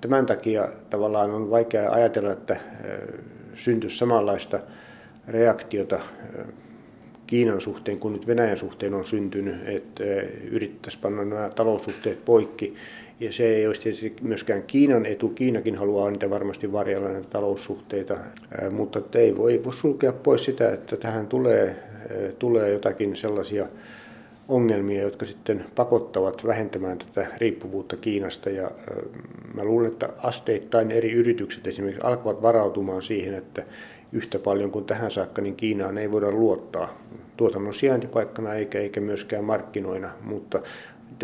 [0.00, 2.56] tämän takia tavallaan on vaikea ajatella, että
[3.54, 4.60] syntyisi samanlaista
[5.28, 6.00] reaktiota
[7.26, 10.04] Kiinan suhteen kuin nyt Venäjän suhteen on syntynyt, että
[10.50, 12.74] yrittäisiin panna nämä taloussuhteet poikki.
[13.20, 15.28] Ja se ei olisi tietysti myöskään Kiinan etu.
[15.28, 18.16] Kiinakin haluaa niitä varmasti varjella näitä taloussuhteita,
[18.70, 21.76] mutta ei voi, ei voi sulkea pois sitä, että tähän tulee,
[22.38, 23.66] tulee jotakin sellaisia
[24.48, 28.50] ongelmia, jotka sitten pakottavat vähentämään tätä riippuvuutta Kiinasta.
[28.50, 28.70] Ja
[29.54, 33.62] mä luulen, että asteittain eri yritykset esimerkiksi alkavat varautumaan siihen, että
[34.12, 36.98] yhtä paljon kuin tähän saakka, niin Kiinaan ei voida luottaa
[37.36, 40.62] tuotannon sijaintipaikkana eikä, eikä myöskään markkinoina, mutta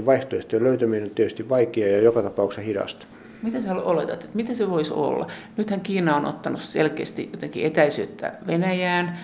[0.06, 3.06] vaihtoehtojen löytäminen on tietysti vaikeaa ja joka tapauksessa hidasta.
[3.42, 5.26] Mitä sä oletat, että miten se voisi olla?
[5.56, 9.18] Nythän Kiina on ottanut selkeästi jotenkin etäisyyttä Venäjään.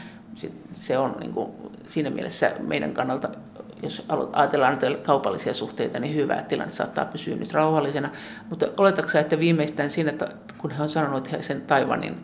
[0.73, 1.51] Se on niin kuin,
[1.87, 3.29] siinä mielessä meidän kannalta,
[3.83, 8.11] jos ajatellaan näitä kaupallisia suhteita, niin hyvä, että tilanne saattaa pysyä nyt rauhallisena.
[8.51, 10.13] Mutta oletatko että viimeistään siinä,
[10.59, 12.17] kun he on sanonut, että he sen Taivanin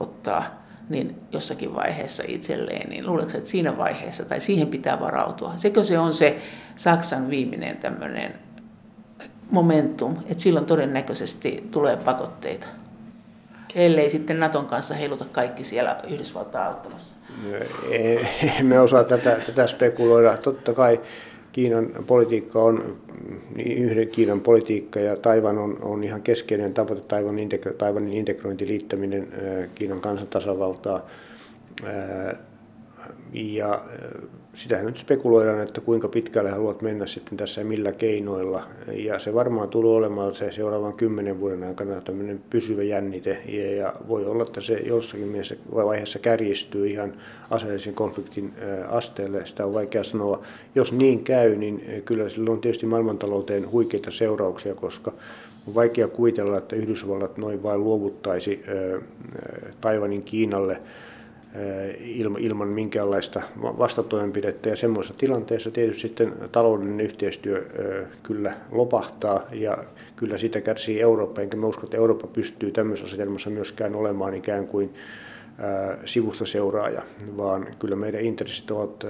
[0.00, 5.52] ottaa niin jossakin vaiheessa itselleen, niin luuletko, että siinä vaiheessa, tai siihen pitää varautua?
[5.56, 6.38] Sekö se on se
[6.76, 8.34] Saksan viimeinen tämmöinen
[9.50, 12.66] momentum, että silloin todennäköisesti tulee pakotteita?
[13.74, 17.16] Ellei sitten Naton kanssa heiluta kaikki siellä Yhdysvaltain auttamassa.
[18.58, 20.36] Emme osaa tätä, tätä spekuloida.
[20.36, 21.00] Totta kai
[21.58, 22.96] Kiinan politiikka on
[23.56, 28.66] niin yhden Kiinan politiikka ja Taivan on, on ihan keskeinen tavoite, Taivanin, integro, Taivanin integrointi,
[28.66, 29.28] liittäminen
[29.74, 31.06] Kiinan kansantasavaltaa.
[33.32, 33.80] Ja
[34.54, 38.62] sitähän nyt spekuloidaan, että kuinka pitkälle haluat mennä sitten tässä millä keinoilla.
[38.92, 43.38] Ja se varmaan tulee olemaan se seuraavan kymmenen vuoden aikana tämmöinen pysyvä jännite.
[43.76, 47.12] Ja voi olla, että se jossakin mielessä vaiheessa kärjistyy ihan
[47.50, 48.52] aseellisen konfliktin
[48.88, 49.46] asteelle.
[49.46, 50.42] Sitä on vaikea sanoa.
[50.74, 55.12] Jos niin käy, niin kyllä sillä on tietysti maailmantalouteen huikeita seurauksia, koska
[55.66, 58.62] on vaikea kuvitella, että Yhdysvallat noin vain luovuttaisi
[59.80, 60.80] Taivanin Kiinalle–
[62.38, 64.68] ilman minkäänlaista vastatoimenpidettä.
[64.68, 67.66] Ja semmoisessa tilanteessa tietysti sitten taloudellinen yhteistyö
[68.22, 69.78] kyllä lopahtaa ja
[70.16, 74.66] kyllä sitä kärsii Eurooppa, enkä mä usko, että Eurooppa pystyy tämmöisessä asetelmassa myöskään olemaan ikään
[74.66, 74.94] kuin
[76.04, 77.02] sivusta seuraaja,
[77.36, 79.04] vaan kyllä meidän intressit ovat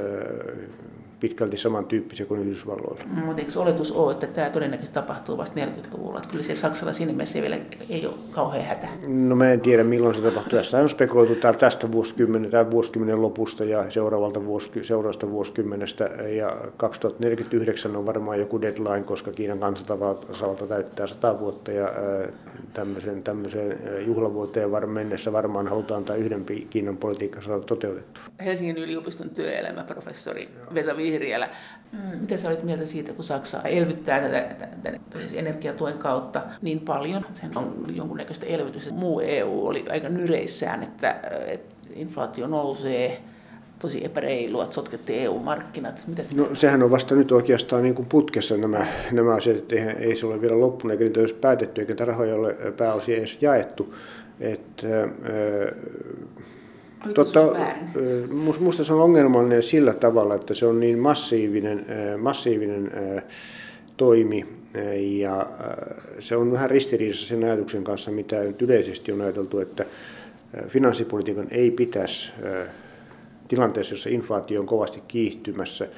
[1.21, 3.05] pitkälti samantyyppisiä kuin Yhdysvalloilla.
[3.25, 6.19] Mutta eikö oletus ole, että tämä todennäköisesti tapahtuu vasta 40-luvulla?
[6.19, 7.57] Että kyllä se Saksalla siinä mielessä ei vielä
[7.89, 8.89] ei ole kauhean hätä.
[9.07, 10.59] No mä en tiedä milloin se tapahtuu.
[10.59, 16.05] Tässä on spekuloitu tästä vuosikymmenen, tämän vuosikymmenen lopusta ja seuraavalta vuosky, seuraavasta vuosikymmenestä.
[16.37, 21.89] Ja 2049 on varmaan joku deadline, koska Kiinan kansantavalta täyttää 100 vuotta ja
[22.75, 28.21] tämmöisen, tämmöiseen juhlavuoteen var, mennessä varmaan halutaan tämä yhden Kiinan politiikka saada toteutettu.
[28.45, 31.49] Helsingin yliopiston työelämäprofessori Vesa Vihriälä.
[31.92, 32.18] Mm.
[32.21, 34.99] Mitä sä olit mieltä siitä, kun Saksa elvyttää tätä, tätä, tätä
[35.35, 37.25] energiatuen kautta niin paljon?
[37.35, 38.94] Sen on jonkunnäköistä elvytystä.
[38.94, 43.21] Muu EU oli aika nyreissään, että, että inflaatio nousee,
[43.79, 46.05] tosi epäreilua, että sotkettiin EU-markkinat.
[46.07, 49.83] Mitäs no sehän on vasta nyt oikeastaan niin kuin putkessa nämä, nämä asiat, että ei,
[49.83, 53.94] ei se ole vielä loppunut, eikä niitä olisi päätetty, eikä rahoja ole pääosin edes jaettu.
[54.40, 54.87] Että,
[57.15, 57.41] Totta,
[58.59, 61.87] musta se on ongelmallinen sillä tavalla, että se on niin massiivinen,
[62.19, 62.93] massiivinen
[63.97, 64.47] toimi
[65.01, 65.47] ja
[66.19, 69.85] se on vähän ristiriidassa sen ajatuksen kanssa, mitä nyt yleisesti on ajateltu, että
[70.69, 72.33] finanssipolitiikan ei pitäisi
[73.49, 75.89] tilanteessa, jossa inflaatio on kovasti kiihtymässä,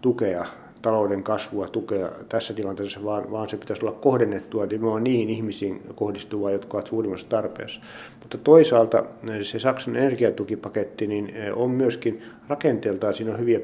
[0.00, 0.46] tukea
[0.84, 6.50] talouden kasvua tukea tässä tilanteessa, vaan, vaan se pitäisi olla kohdennettua nimenomaan niihin ihmisiin kohdistuvaa,
[6.50, 7.80] jotka ovat suurimmassa tarpeessa.
[8.20, 9.04] Mutta toisaalta
[9.42, 13.60] se Saksan energiatukipaketti niin on myöskin rakenteeltaan, siinä on hyviä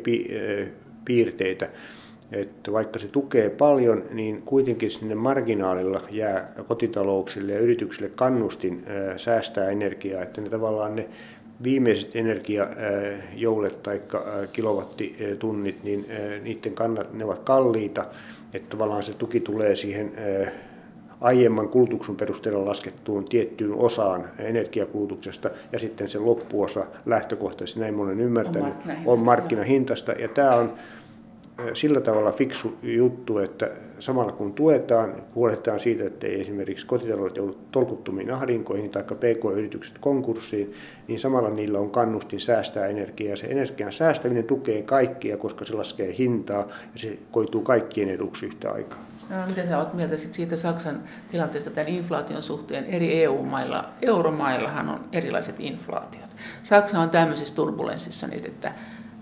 [1.04, 1.68] piirteitä
[2.32, 8.84] että vaikka se tukee paljon, niin kuitenkin sinne marginaalilla jää kotitalouksille ja yrityksille kannustin
[9.16, 11.08] säästää energiaa, että ne tavallaan ne
[11.62, 14.00] viimeiset energiajoulet tai
[14.52, 16.06] kilowattitunnit, niin
[16.42, 18.04] niiden kannat, ne ovat kalliita,
[18.54, 20.12] että tavallaan se tuki tulee siihen
[21.20, 28.74] aiemman kulutuksen perusteella laskettuun tiettyyn osaan energiakulutuksesta ja sitten se loppuosa lähtökohtaisesti, näin monen ymmärtänyt,
[29.06, 30.12] on markkinahintaista.
[30.12, 30.72] Ja tämä on
[31.74, 37.58] sillä tavalla fiksu juttu, että samalla kun tuetaan, huolehditaan siitä, että ei esimerkiksi kotitaloudet joudu
[37.72, 40.72] tolkuttomiin ahdinkoihin tai PK-yritykset konkurssiin,
[41.08, 43.36] niin samalla niillä on kannustin säästää energiaa.
[43.36, 48.72] Se energian säästäminen tukee kaikkia, koska se laskee hintaa ja se koituu kaikkien eduksi yhtä
[48.72, 48.98] aikaa.
[49.30, 52.84] No, miten sä olet mieltä siitä Saksan tilanteesta tämän inflaation suhteen?
[52.84, 56.36] Eri EU-mailla, euromaillahan on erilaiset inflaatiot.
[56.62, 58.72] Saksa on tämmöisessä turbulenssissa nyt, että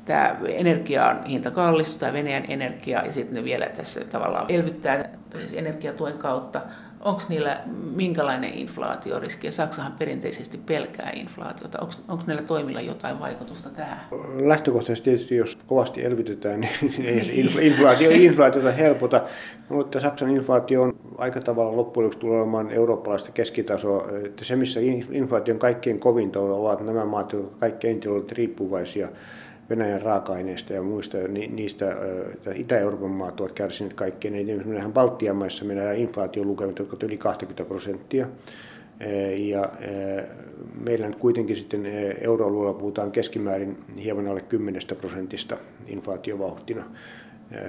[0.08, 5.52] tämä energian hinta kallistuu, tämä Venäjän energia, ja sitten ne vielä tässä tavallaan elvyttää siis
[5.52, 6.60] energiatuen kautta.
[7.00, 7.60] Onko niillä
[7.96, 9.46] minkälainen inflaatioriski?
[9.46, 11.78] Ja Saksahan perinteisesti pelkää inflaatiota.
[12.08, 14.00] Onko näillä toimilla jotain vaikutusta tähän?
[14.36, 19.22] Lähtökohtaisesti tietysti, jos kovasti elvytetään, niin ei inflaatio, inflaatiota helpota.
[19.68, 24.08] Mutta Saksan inflaatio on aika tavalla loppujen lopuksi tulee olemaan eurooppalaista keskitasoa.
[24.26, 29.08] Että se, missä inflaation kaikkein kovinta ovat nämä maat, jotka kaikkein ovat riippuvaisia
[29.70, 31.96] Venäjän raaka-aineista ja muista, niistä
[32.54, 34.68] Itä-Euroopan maat ovat kärsineet kaikkein eniten.
[34.68, 38.26] Meillähän Baltian maissa meillä inflaatiolukemat, jotka yli 20 prosenttia.
[39.36, 39.72] Ja
[40.84, 41.86] meillä nyt kuitenkin sitten
[42.20, 46.84] euroalueella puhutaan keskimäärin hieman alle 10 prosentista inflaatiovauhtina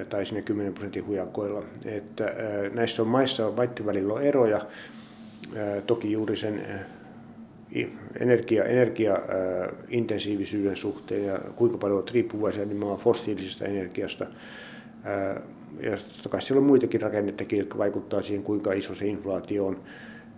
[0.09, 1.63] tai sinne 10 prosentin hujakoilla.
[1.85, 2.33] Että
[2.73, 4.61] näissä on maissa maiden välillä on eroja.
[5.87, 6.61] Toki juuri sen
[8.19, 14.25] energia, energiaintensiivisyyden suhteen ja kuinka paljon olet riippuvaisia nimenomaan fossiilisesta energiasta.
[15.81, 19.79] Ja totta kai siellä on muitakin rakennettakin, jotka vaikuttavat siihen, kuinka iso se inflaatio on.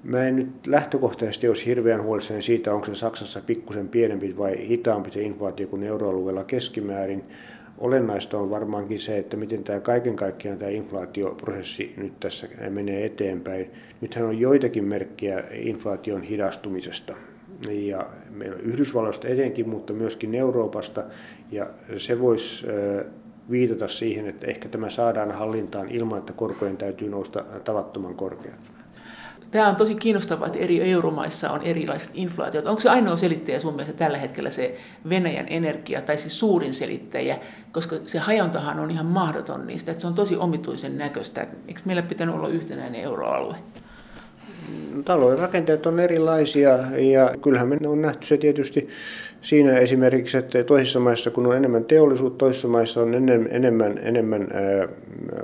[0.03, 5.11] Mä en nyt lähtökohtaisesti olisi hirveän huolissani siitä, onko se Saksassa pikkusen pienempi vai hitaampi
[5.11, 7.23] se inflaatio kuin euroalueella keskimäärin.
[7.81, 13.71] Olennaista on varmaankin se, että miten tämä kaiken kaikkiaan tämä inflaatioprosessi nyt tässä menee eteenpäin.
[14.01, 17.13] Nythän on joitakin merkkejä inflaation hidastumisesta.
[17.69, 21.03] Ja meillä on Yhdysvalloista etenkin, mutta myöskin Euroopasta.
[21.51, 22.67] Ja se voisi
[23.51, 28.71] viitata siihen, että ehkä tämä saadaan hallintaan ilman, että korkojen täytyy nousta tavattoman korkeaksi.
[29.51, 32.67] Tämä on tosi kiinnostavaa, että eri euromaissa on erilaiset inflaatiot.
[32.67, 34.77] Onko se ainoa selittäjä sun mielestä tällä hetkellä se
[35.09, 37.39] Venäjän energia, tai siis suurin selittäjä,
[37.71, 41.47] koska se hajontahan on ihan mahdoton niistä, että se on tosi omituisen näköistä.
[41.67, 43.55] Eikö meillä pitänyt olla yhtenäinen euroalue?
[45.05, 48.89] Talouden rakenteet on erilaisia ja kyllähän me on nähty se tietysti
[49.41, 54.47] siinä esimerkiksi, että toisissa maissa kun on enemmän teollisuutta, toisissa maissa on enemmän, enemmän, enemmän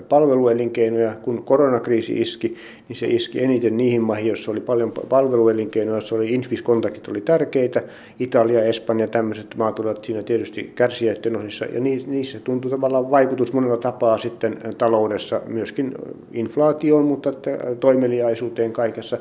[0.10, 1.14] palveluelinkeinoja.
[1.22, 2.56] Kun koronakriisi iski,
[2.90, 7.84] niin se iski eniten niihin maihin, joissa oli paljon palveluelinkeinoja, joissa oli infiskontaktit oli tärkeitä.
[8.20, 13.78] Italia, Espanja, tämmöiset maat olivat siinä tietysti kärsijöiden osissa ja niissä tuntuu tavallaan vaikutus monella
[13.78, 15.96] tapaa sitten taloudessa myöskin
[16.32, 17.34] inflaatioon, mutta
[17.80, 19.18] toimeliaisuuteen kaikessa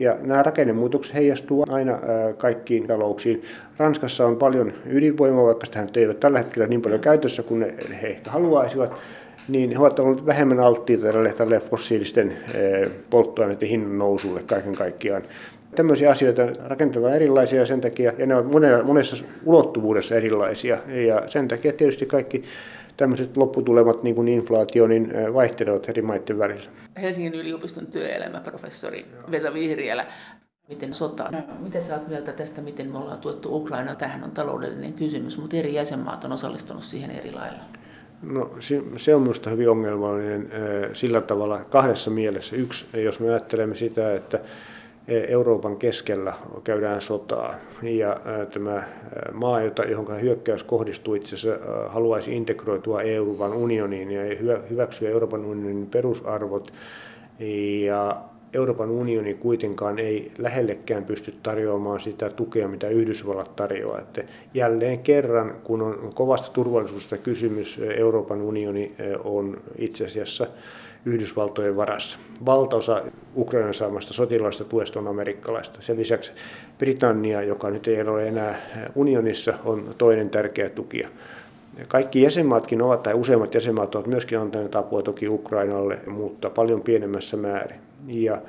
[0.00, 1.98] ja nämä rakennemuutokset heijastuu aina
[2.38, 3.42] kaikkiin talouksiin.
[3.78, 7.66] Ranskassa on paljon ydinvoimaa, vaikka sitä ei ole tällä hetkellä niin paljon käytössä kuin
[8.02, 8.92] he ehkä haluaisivat,
[9.48, 12.36] niin he ovat olleet vähemmän alttiita tälle, tälle fossiilisten
[13.10, 15.22] polttoaineiden hinnan nousulle kaiken kaikkiaan.
[15.74, 21.72] Tämmöisiä asioita rakenteella erilaisia sen takia, ja ne ovat monessa ulottuvuudessa erilaisia, ja sen takia
[21.72, 22.44] tietysti kaikki
[22.96, 26.70] tämmöiset lopputulemat, niin kuin inflaatio, niin vaihtelevat eri maiden välillä.
[27.02, 30.06] Helsingin yliopiston työelämäprofessori Vesa Vihriälä.
[30.68, 31.30] Miten sota?
[31.30, 33.94] No, miten sä oot mieltä tästä, miten me ollaan tuettu Ukraina?
[33.94, 37.58] Tähän on taloudellinen kysymys, mutta eri jäsenmaat on osallistunut siihen eri lailla.
[38.22, 38.50] No,
[38.96, 40.50] se on minusta hyvin ongelmallinen
[40.92, 42.56] sillä tavalla kahdessa mielessä.
[42.56, 44.40] Yksi, jos me ajattelemme sitä, että
[45.08, 46.32] Euroopan keskellä
[46.64, 47.54] käydään sotaa.
[47.82, 48.20] Ja
[48.52, 48.82] tämä
[49.32, 54.22] maa, johon hyökkäys kohdistuu itse asiassa, haluaisi integroitua Euroopan unioniin ja
[54.70, 56.72] hyväksyä Euroopan unionin perusarvot.
[57.84, 58.16] Ja
[58.52, 63.98] Euroopan unioni kuitenkaan ei lähellekään pysty tarjoamaan sitä tukea, mitä Yhdysvallat tarjoaa.
[63.98, 68.92] Että jälleen kerran, kun on kovasta turvallisuudesta kysymys, Euroopan unioni
[69.24, 70.46] on itse asiassa
[71.04, 72.18] Yhdysvaltojen varassa.
[72.46, 73.02] Valtaosa
[73.36, 75.82] Ukrainan saamasta sotilaista tuesta on amerikkalaista.
[75.82, 76.32] Sen lisäksi
[76.78, 78.60] Britannia, joka nyt ei ole enää
[78.94, 81.08] unionissa, on toinen tärkeä tukija.
[81.88, 87.36] Kaikki jäsenmaatkin ovat, tai useimmat jäsenmaat ovat myöskin antaneet apua toki Ukrainalle, mutta paljon pienemmässä
[87.36, 87.85] määrin.
[88.06, 88.42] Ja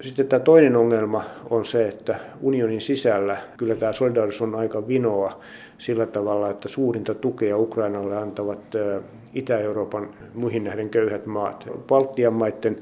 [0.00, 5.40] sitten tämä toinen ongelma on se, että unionin sisällä kyllä tämä solidaarisuus on aika vinoa
[5.78, 8.60] sillä tavalla, että suurinta tukea Ukrainalle antavat
[9.34, 11.68] Itä-Euroopan muihin nähden köyhät maat.
[11.86, 12.80] Baltian maiden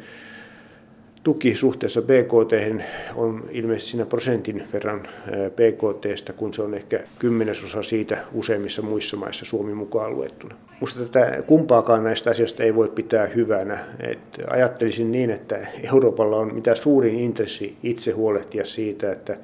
[1.22, 2.83] tuki suhteessa BKT
[3.14, 5.09] on ilmeisesti siinä prosentin verran
[5.50, 10.54] BKTstä, kun se on ehkä kymmenesosa siitä useimmissa muissa maissa Suomi mukaan luettuna.
[10.81, 13.78] Minusta tätä kumpaakaan näistä asioista ei voi pitää hyvänä.
[14.00, 14.18] Et
[14.50, 19.37] ajattelisin niin, että Euroopalla on mitä suurin intressi itse huolehtia siitä, että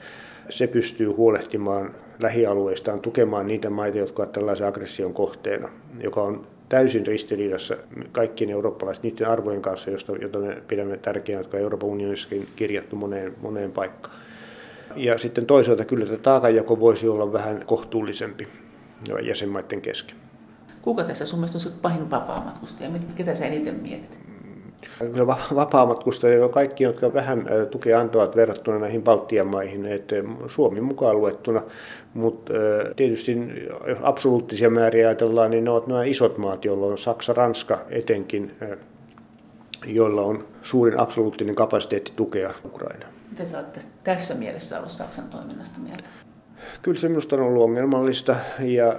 [0.48, 5.68] se pystyy huolehtimaan lähialueistaan, tukemaan niitä maita, jotka ovat tällaisen aggression kohteena,
[6.00, 7.77] joka on täysin ristiriidassa
[8.12, 12.96] kaikkien eurooppalaisten niiden arvojen kanssa, josta, jota me pidämme tärkeänä, jotka on Euroopan unionissakin kirjattu
[12.96, 14.16] moneen, moneen paikkaan.
[14.96, 18.48] Ja sitten toisaalta kyllä tämä taakanjako voisi olla vähän kohtuullisempi
[19.22, 20.16] jäsenmaiden kesken.
[20.83, 22.90] Kuka tässä sun mielestä on pahin vapaamatkustaja?
[23.14, 24.18] Ketä sä eniten mietit?
[24.99, 30.16] Kyllä vapaamatkustajia kaikki, jotka vähän tukea antavat verrattuna näihin Baltian maihin, että
[30.47, 31.62] Suomi mukaan luettuna,
[32.14, 32.53] mutta
[32.97, 33.37] tietysti
[33.87, 38.53] jos absoluuttisia määriä ajatellaan, niin ne ovat nämä isot maat, joilla on Saksa, Ranska etenkin,
[39.87, 43.09] joilla on suurin absoluuttinen kapasiteetti tukea Ukrainaa.
[43.31, 46.23] Mitä sä olet tässä mielessä ollut Saksan toiminnasta mieltä?
[46.83, 48.94] Kyllä se minusta on ollut ongelmallista ja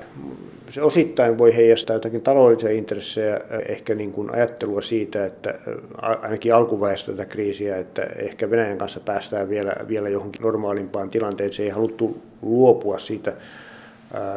[0.69, 5.53] se osittain voi heijastaa jotakin taloudellisia intressejä, ehkä niin kuin ajattelua siitä, että
[5.97, 11.65] ainakin alkuvaiheessa tätä kriisiä, että ehkä Venäjän kanssa päästään vielä, vielä johonkin normaalimpaan tilanteeseen.
[11.65, 13.33] Ei haluttu luopua siitä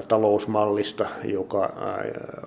[0.09, 1.73] talousmallista, joka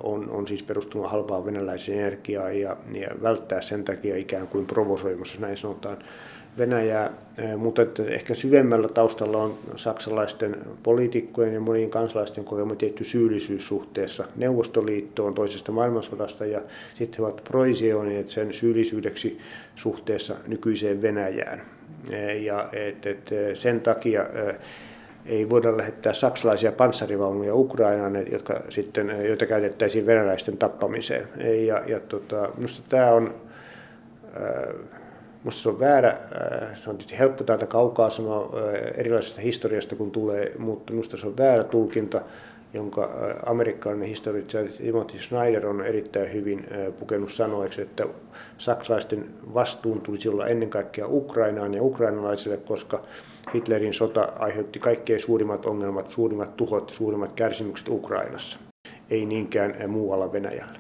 [0.03, 5.41] on, on siis perustunut halpaan venäläiseen energiaan ja, ja välttää sen takia ikään kuin provosoimassa,
[5.41, 5.97] näin sanotaan,
[6.57, 7.11] Venäjää,
[7.57, 14.25] mutta että ehkä syvemmällä taustalla on saksalaisten poliitikkojen ja monien kansalaisten kokema tietty syyllisyys suhteessa
[14.35, 16.61] Neuvostoliittoon toisesta maailmansodasta ja
[16.95, 19.39] sitten he ovat proisioineet sen syyllisyydeksi
[19.75, 21.61] suhteessa nykyiseen Venäjään.
[22.41, 24.25] Ja et, et sen takia
[25.25, 31.27] ei voida lähettää saksalaisia panssarivaunuja Ukrainaan, jotka sitten, joita käytettäisiin venäläisten tappamiseen.
[31.65, 33.33] Ja, ja tota, minusta tämä on
[35.43, 39.95] Minusta se on väärä, äh, se on tietysti helppo täältä kaukaa sanoa äh, erilaisesta historiasta
[39.95, 42.21] kun tulee, mutta minusta se on väärä tulkinta,
[42.73, 46.67] jonka äh, amerikkalainen historiatsija Timothy Schneider on erittäin hyvin
[46.99, 48.05] pukenut sanoiksi, että
[48.57, 53.01] saksalaisten vastuun tulisi olla ennen kaikkea Ukrainaan ja ukrainalaisille, koska
[53.55, 58.57] Hitlerin sota aiheutti kaikkein suurimmat ongelmat, suurimmat tuhot, suurimmat kärsimykset Ukrainassa,
[59.09, 60.79] ei niinkään muualla Venäjällä.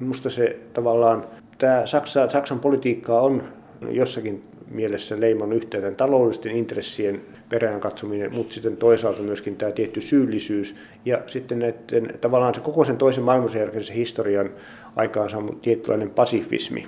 [0.00, 1.24] Minusta se tavallaan
[1.58, 3.57] tämä Saksa, Saksan politiikka on
[3.90, 10.74] jossakin mielessä leiman yhteyden taloudellisten intressien perään katsominen, mutta sitten toisaalta myöskin tämä tietty syyllisyys
[11.04, 14.50] ja sitten näiden, tavallaan se koko sen toisen maailmansodan historian
[14.96, 16.86] aikaan saanut tietynlainen pasifismi,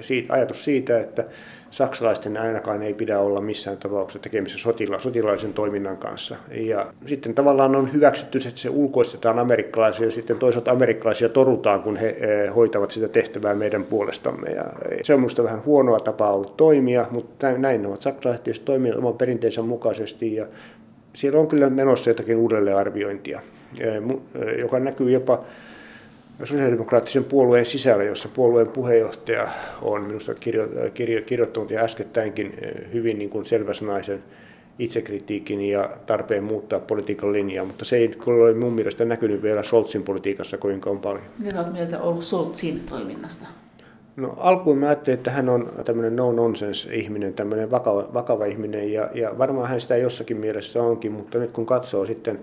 [0.00, 1.24] siitä, ajatus siitä, että
[1.70, 6.36] saksalaisten ainakaan ei pidä olla missään tapauksessa tekemisissä sotila, sotilaisen toiminnan kanssa.
[6.50, 11.96] Ja sitten tavallaan on hyväksytty, että se ulkoistetaan amerikkalaisia ja sitten toisaalta amerikkalaisia torutaan, kun
[11.96, 12.16] he
[12.56, 14.50] hoitavat sitä tehtävää meidän puolestamme.
[14.50, 14.64] Ja
[15.02, 19.14] se on minusta vähän huonoa tapaa ollut toimia, mutta näin ovat saksalaiset tietysti toimineet oman
[19.14, 20.46] perinteensä mukaisesti ja
[21.12, 23.40] siellä on kyllä menossa jotakin uudelleenarviointia,
[24.58, 25.44] joka näkyy jopa
[26.46, 29.48] sosiaalidemokraattisen puolueen sisällä, jossa puolueen puheenjohtaja
[29.82, 34.22] on minusta kirjo, kirjo, kirjoittanut ja äskettäinkin eh, hyvin niin kuin selväsnaisen
[34.78, 40.02] itsekritiikin ja tarpeen muuttaa politiikan linjaa, mutta se ei ole mun mielestä näkynyt vielä Scholzin
[40.02, 41.24] politiikassa kuinka paljon.
[41.38, 43.46] Mitä olet mieltä ollut Scholzin toiminnasta?
[44.16, 49.10] No alkuun mä ajattelin, että hän on tämmöinen no-nonsense ihminen, tämmöinen vakava, vakava ihminen ja,
[49.14, 52.40] ja varmaan hän sitä jossakin mielessä onkin, mutta nyt kun katsoo sitten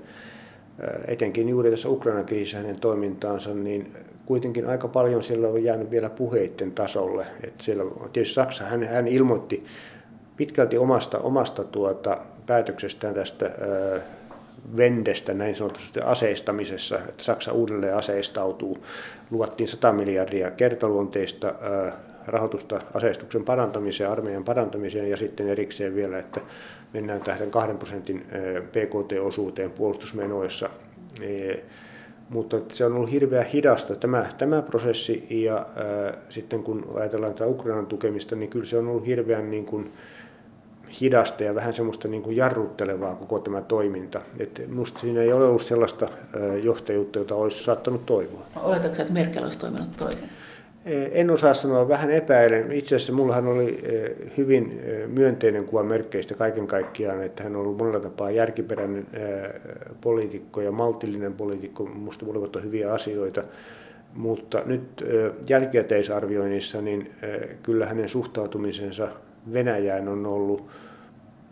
[1.07, 3.91] etenkin juuri tässä Ukrainan kriisissä hänen toimintaansa, niin
[4.25, 7.25] kuitenkin aika paljon siellä on jäänyt vielä puheiden tasolle.
[7.43, 7.83] Että siellä,
[8.13, 9.63] tietysti Saksa, hän, hän ilmoitti
[10.38, 14.01] pitkälti omasta, omasta tuota, päätöksestään tästä ää,
[14.77, 18.85] vendestä näin sanotusti aseistamisessa, että Saksa uudelleen aseistautuu.
[19.31, 21.91] Luvattiin 100 miljardia kertaluonteista ää,
[22.27, 26.41] rahoitusta aseistuksen parantamiseen, armeijan parantamiseen ja sitten erikseen vielä, että
[26.93, 28.26] mennään tähän 2 prosentin
[28.71, 30.69] PKT-osuuteen puolustusmenoissa.
[31.21, 31.56] E,
[32.30, 37.48] mutta se on ollut hirveän hidasta tämä, tämä prosessi ja ää, sitten kun ajatellaan tätä
[37.48, 39.91] Ukrainan tukemista, niin kyllä se on ollut hirveän niin kuin,
[41.02, 44.21] hidasta ja vähän semmoista niin kuin jarruttelevaa koko tämä toiminta.
[44.39, 46.10] Et musta siinä ei ole ollut sellaista
[46.63, 48.46] johtajuutta, jota olisi saattanut toivoa.
[48.56, 50.29] Oletatko että Merkel olisi toiminut toisin?
[51.12, 52.71] En osaa sanoa, vähän epäilen.
[52.71, 53.83] Itse asiassa mullahan oli
[54.38, 59.08] hyvin myönteinen kuva merkkeistä kaiken kaikkiaan, että hän on ollut monella tapaa järkiperäinen
[60.02, 61.86] poliitikko ja maltillinen poliitikko.
[61.86, 63.44] Minusta molemmat on hyviä asioita.
[64.13, 65.06] Mutta nyt
[65.50, 67.12] jälkikäteisarvioinnissa, niin
[67.63, 69.08] kyllä hänen suhtautumisensa
[69.54, 70.67] Venäjään on ollut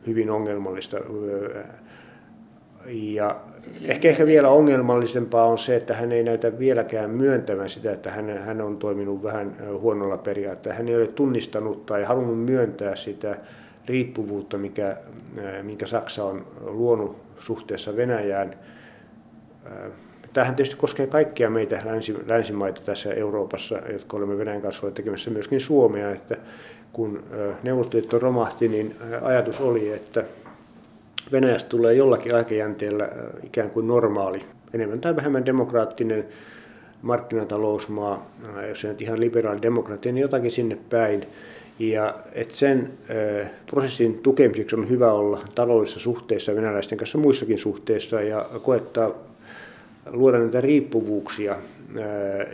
[0.08, 0.98] hyvin ongelmallista.
[2.86, 7.92] Ja siis ehkä, ehkä vielä ongelmallisempaa on se, että hän ei näytä vieläkään myöntävän sitä,
[7.92, 10.78] että hän, hän on toiminut vähän huonolla periaatteella.
[10.78, 13.38] Hän ei ole tunnistanut tai halunnut myöntää sitä
[13.86, 14.98] riippuvuutta, mikä,
[15.62, 18.56] minkä Saksa on luonut suhteessa Venäjään.
[20.34, 25.62] Tämähän tietysti koskee kaikkia meitä länsi, länsimaita tässä Euroopassa, jotka olemme Venäjän kanssa tekemässä myöskin
[25.62, 26.38] Suomea, että
[26.94, 27.24] kun
[27.64, 30.24] Neuvostoliitto romahti, niin ajatus oli, että
[31.32, 33.10] Venäjästä tulee jollakin aikajänteellä
[33.44, 34.42] ikään kuin normaali,
[34.74, 36.26] enemmän tai vähemmän demokraattinen
[37.02, 38.32] markkinatalousmaa,
[38.70, 41.28] jos ei nyt ihan liberaali demokratia, niin jotakin sinne päin.
[41.80, 42.92] Ja että sen
[43.42, 49.12] äh, prosessin tukemiseksi on hyvä olla taloudellisissa suhteissa venäläisten kanssa muissakin suhteissa ja koettaa
[50.12, 51.60] luoda näitä riippuvuuksia, äh,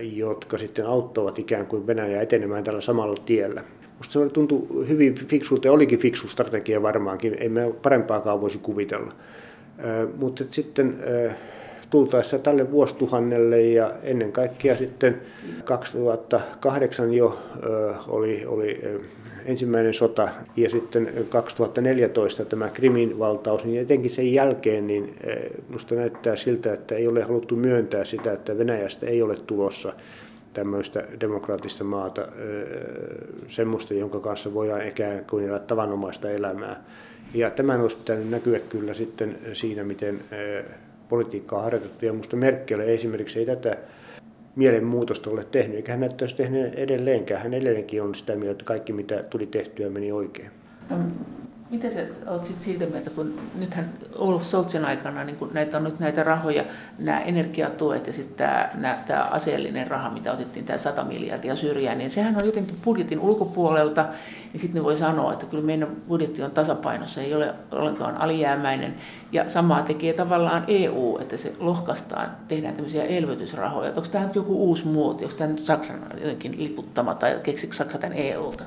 [0.02, 3.64] jotka sitten auttavat ikään kuin Venäjää etenemään tällä samalla tiellä.
[4.00, 9.12] Musta se tuntui hyvin fiksulta ja olikin fiksu strategia varmaankin, ei me parempaakaan voisi kuvitella.
[10.16, 10.98] Mutta sitten
[11.90, 15.22] tultaessa tälle vuosituhannelle ja ennen kaikkea sitten
[15.64, 17.40] 2008 jo
[18.08, 18.82] oli, oli
[19.46, 25.16] ensimmäinen sota ja sitten 2014 tämä Krimin valtaus, niin etenkin sen jälkeen niin
[25.68, 29.94] minusta näyttää siltä, että ei ole haluttu myöntää sitä, että Venäjästä ei ole tulossa
[30.60, 32.28] tämmöistä demokraattista maata,
[33.48, 36.84] semmoista, jonka kanssa voidaan ikään kuin elää tavanomaista elämää.
[37.34, 40.20] Ja tämän olisi pitänyt näkyä kyllä sitten siinä, miten
[41.10, 42.06] politiikkaa harjoitettu.
[42.06, 43.78] Ja minusta Merkel esimerkiksi ei tätä
[44.56, 47.42] mielenmuutosta ole tehnyt, eikä hän näyttäisi tehnyt edelleenkään.
[47.42, 50.52] Hän edelleenkin on sitä mieltä, että kaikki mitä tuli tehtyä meni oikein.
[51.70, 55.84] Miten sä oot sit siitä mieltä, kun nythän Olaf Scholzin aikana niin kun näitä on
[55.84, 56.64] nyt näitä rahoja,
[57.00, 58.48] nämä energiatuet ja sitten
[59.08, 64.06] tämä, aseellinen raha, mitä otettiin, tämä 100 miljardia syrjään, niin sehän on jotenkin budjetin ulkopuolelta,
[64.54, 68.96] ja sitten ne voi sanoa, että kyllä meidän budjetti on tasapainossa, ei ole ollenkaan alijäämäinen,
[69.32, 73.90] ja samaa tekee tavallaan EU, että se lohkastaan, tehdään tämmöisiä elvytysrahoja.
[73.90, 77.98] Onko tämä nyt joku uusi muoti, onko tämä nyt Saksan jotenkin liputtama, tai keksikö Saksa
[77.98, 78.64] tämän EUlta?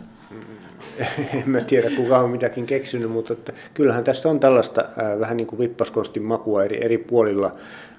[1.38, 5.36] en mä tiedä kuka on mitäkin keksinyt, mutta että kyllähän tässä on tällaista äh, vähän
[5.36, 7.54] niin kuin vippaskonstin makua eri, eri puolilla,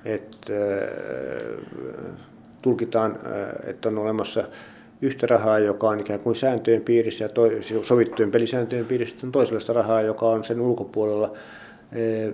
[0.05, 2.15] että äh,
[2.61, 4.43] tulkitaan, äh, että on olemassa
[5.01, 7.41] yhtä rahaa, joka on ikään kuin sääntöjen piirissä ja to,
[7.81, 11.33] sovittujen pelisääntöjen piirissä, on toisenlaista rahaa, joka on sen ulkopuolella.
[11.93, 12.33] Äh,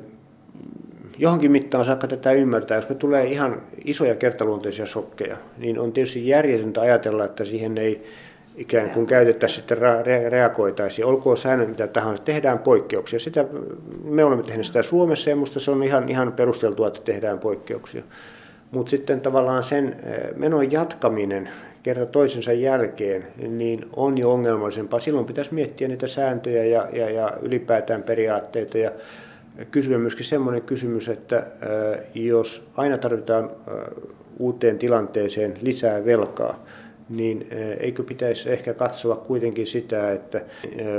[1.18, 2.78] johonkin mittaan saakka tätä ymmärtää.
[2.78, 8.04] Jos me tulee ihan isoja kertaluonteisia shokkeja, niin on tietysti järjetöntä ajatella, että siihen ei
[8.60, 9.78] ikään kuin käytettäisiin sitten
[10.30, 11.06] reagoitaisiin.
[11.06, 13.20] Olkoon säännöt mitä tahansa, tehdään poikkeuksia.
[13.20, 13.46] Sitä,
[14.04, 18.04] me olemme tehneet sitä Suomessa ja minusta se on ihan, ihan perusteltua, että tehdään poikkeuksia.
[18.72, 21.50] Mutta sitten tavallaan sen eh, menon jatkaminen
[21.84, 25.00] kerta toisensa jälkeen, niin on jo ongelmallisempaa.
[25.00, 28.92] Silloin pitäisi miettiä niitä sääntöjä ja, ja, ja ylipäätään periaatteita ja
[29.72, 36.66] kysyä myöskin semmoinen kysymys, että eh, jos aina tarvitaan eh, uuteen tilanteeseen lisää velkaa,
[37.10, 37.48] niin
[37.80, 40.42] eikö pitäisi ehkä katsoa kuitenkin sitä, että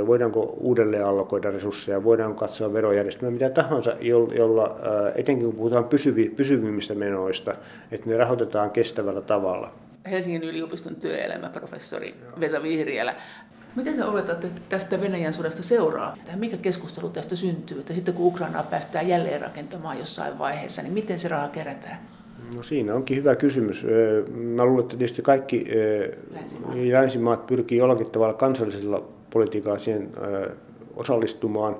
[0.07, 3.95] voidaanko uudelleen allokoida resursseja, voidaanko katsoa verojärjestelmää, mitä tahansa,
[4.35, 4.79] jolla
[5.15, 7.55] etenkin kun puhutaan pysyvi, pysyvimmistä menoista,
[7.91, 9.73] että ne rahoitetaan kestävällä tavalla.
[10.11, 13.15] Helsingin yliopiston työelämäprofessori Vesa Vihriälä.
[13.75, 16.17] Miten sä oletat, että tästä Venäjän sodasta seuraa?
[16.35, 17.79] Mikä keskustelu tästä syntyy?
[17.79, 21.97] Että sitten kun Ukrainaa päästään jälleen rakentamaan jossain vaiheessa, niin miten se raha kerätään?
[22.55, 23.85] No siinä onkin hyvä kysymys.
[24.33, 25.67] Mä luulen, että tietysti kaikki
[26.33, 30.09] länsimaat, länsimaat pyrkii jollakin tavalla kansallisella politiikalla siihen
[30.95, 31.75] osallistumaan,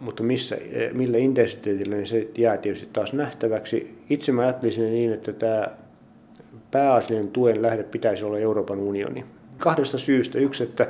[0.00, 0.58] mutta missä,
[0.92, 3.98] millä intensiteetillä, niin se jää tietysti taas nähtäväksi.
[4.10, 5.68] Itse mä ajattelisin niin, että tämä
[6.70, 9.24] pääasiallinen tuen lähde pitäisi olla Euroopan unioni.
[9.58, 10.38] Kahdesta syystä.
[10.38, 10.88] Yksi, että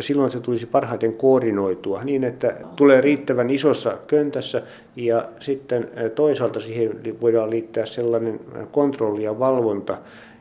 [0.00, 4.62] silloin se tulisi parhaiten koordinoitua niin, että tulee riittävän isossa köntässä
[4.96, 8.40] ja sitten toisaalta siihen voidaan liittää sellainen
[8.72, 9.98] kontrolli ja valvonta,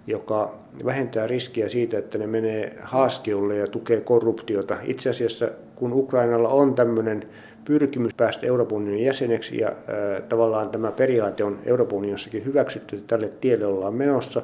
[0.07, 0.55] joka
[0.85, 4.77] vähentää riskiä siitä, että ne menee haaskiolle ja tukee korruptiota.
[4.83, 7.23] Itse asiassa kun Ukrainalla on tämmöinen
[7.65, 13.07] pyrkimys päästä Euroopan unionin jäseneksi ja äh, tavallaan tämä periaate on Euroopan unionissakin hyväksytty, että
[13.07, 14.41] tälle tielle ollaan menossa,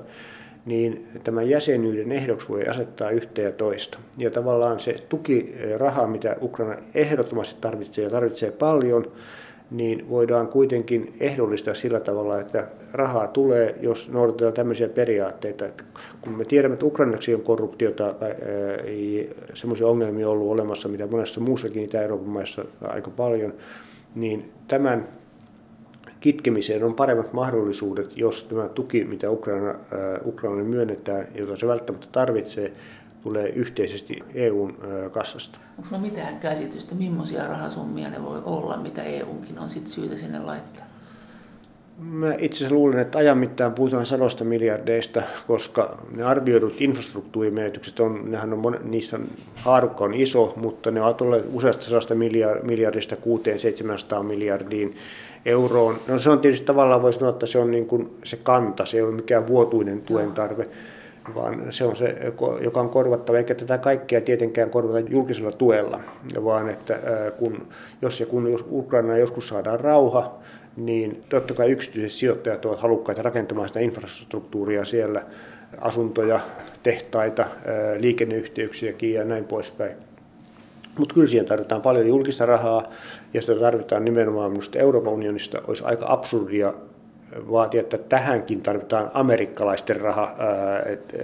[0.69, 3.99] niin tämän jäsenyyden ehdoksi voi asettaa yhtä ja toista.
[4.17, 9.11] Ja tavallaan se tukiraha, mitä Ukraina ehdottomasti tarvitsee ja tarvitsee paljon,
[9.71, 15.65] niin voidaan kuitenkin ehdollistaa sillä tavalla, että rahaa tulee, jos noudatetaan tämmöisiä periaatteita.
[16.21, 18.35] Kun me tiedämme, että Ukrainaksi on korruptiota tai
[19.53, 23.53] semmoisia ongelmia ollut olemassa, mitä monessa muussakin Itä-Euroopan maissa aika paljon,
[24.15, 25.07] niin tämän
[26.19, 29.75] kitkemiseen on paremmat mahdollisuudet, jos tämä tuki, mitä Ukraina,
[30.25, 32.71] Ukrainalle myönnetään, jota se välttämättä tarvitsee,
[33.23, 34.77] tulee yhteisesti EUn
[35.11, 35.59] kassasta.
[35.77, 40.85] Onko mitään käsitystä, millaisia rahasummia ne voi olla, mitä EUnkin on sit syytä sinne laittaa?
[41.99, 48.31] Mä itse asiassa luulen, että ajan mittaan puhutaan sadosta miljardeista, koska ne arvioidut infrastruktuurimenetykset on,
[48.31, 49.19] nehän on, niissä
[49.55, 52.15] haarukka on iso, mutta ne ovat olleet useasta sadasta
[52.63, 53.15] miljardista
[54.19, 54.95] 600-700 miljardiin
[55.45, 55.95] euroon.
[56.07, 58.97] No se on tietysti tavallaan, voisi sanoa, että se on niin kuin se kanta, se
[58.97, 60.67] ei ole mikään vuotuinen tuen tarve.
[61.35, 62.15] Vaan se on se,
[62.61, 65.99] joka on korvattava, eikä tätä kaikkea tietenkään korvata julkisella tuella,
[66.43, 66.99] vaan että
[67.37, 67.67] kun,
[68.01, 70.35] jos ja kun jos Ukraina joskus saadaan rauha,
[70.77, 75.21] niin totta kai yksityiset sijoittajat ovat halukkaita rakentamaan sitä infrastruktuuria siellä,
[75.81, 76.39] asuntoja,
[76.83, 77.45] tehtaita,
[77.99, 79.95] liikenneyhteyksiäkin ja näin poispäin.
[80.97, 82.91] Mutta kyllä siihen tarvitaan paljon julkista rahaa
[83.33, 85.61] ja sitä tarvitaan nimenomaan minusta Euroopan unionista.
[85.67, 86.73] Olisi aika absurdia
[87.51, 90.35] vaatii, että tähänkin tarvitaan amerikkalaisten raha.
[90.85, 91.15] Et,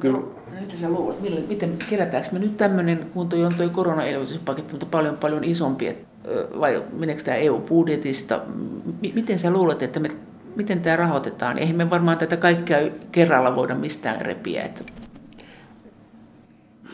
[0.00, 0.18] Kyllä.
[0.18, 0.28] No,
[0.60, 4.86] mitä sä luulet, millä, miten kerätäänkö me nyt tämmöinen, kun toi on tuo koronaelvytyspaketti, mutta
[4.86, 5.98] paljon paljon isompi, et,
[6.60, 8.40] vai meneekö tämä EU-budjetista?
[8.46, 10.08] M- miten sä luulet, että me,
[10.56, 11.58] miten tämä rahoitetaan?
[11.58, 12.78] Eihän me varmaan tätä kaikkea
[13.12, 14.62] kerralla voida mistään repiä.
[14.62, 14.84] Että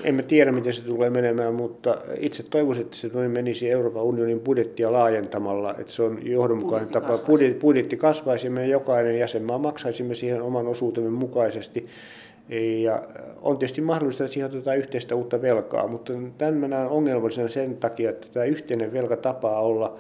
[0.07, 4.93] emme tiedä, miten se tulee menemään, mutta itse toivoisin, että se menisi Euroopan unionin budjettia
[4.93, 7.07] laajentamalla, että se on johdonmukainen budjetti tapa.
[7.07, 7.27] Kasvaisi.
[7.27, 11.87] Budjetti, budjetti kasvaisi, me jokainen jäsenmaa maksaisimme siihen oman osuutemme mukaisesti.
[12.83, 13.03] Ja
[13.43, 18.11] on tietysti mahdollista, että siihen otetaan yhteistä uutta velkaa, mutta tämän näen ongelmallisena sen takia,
[18.11, 19.97] että tämä yhteinen velka tapaa olla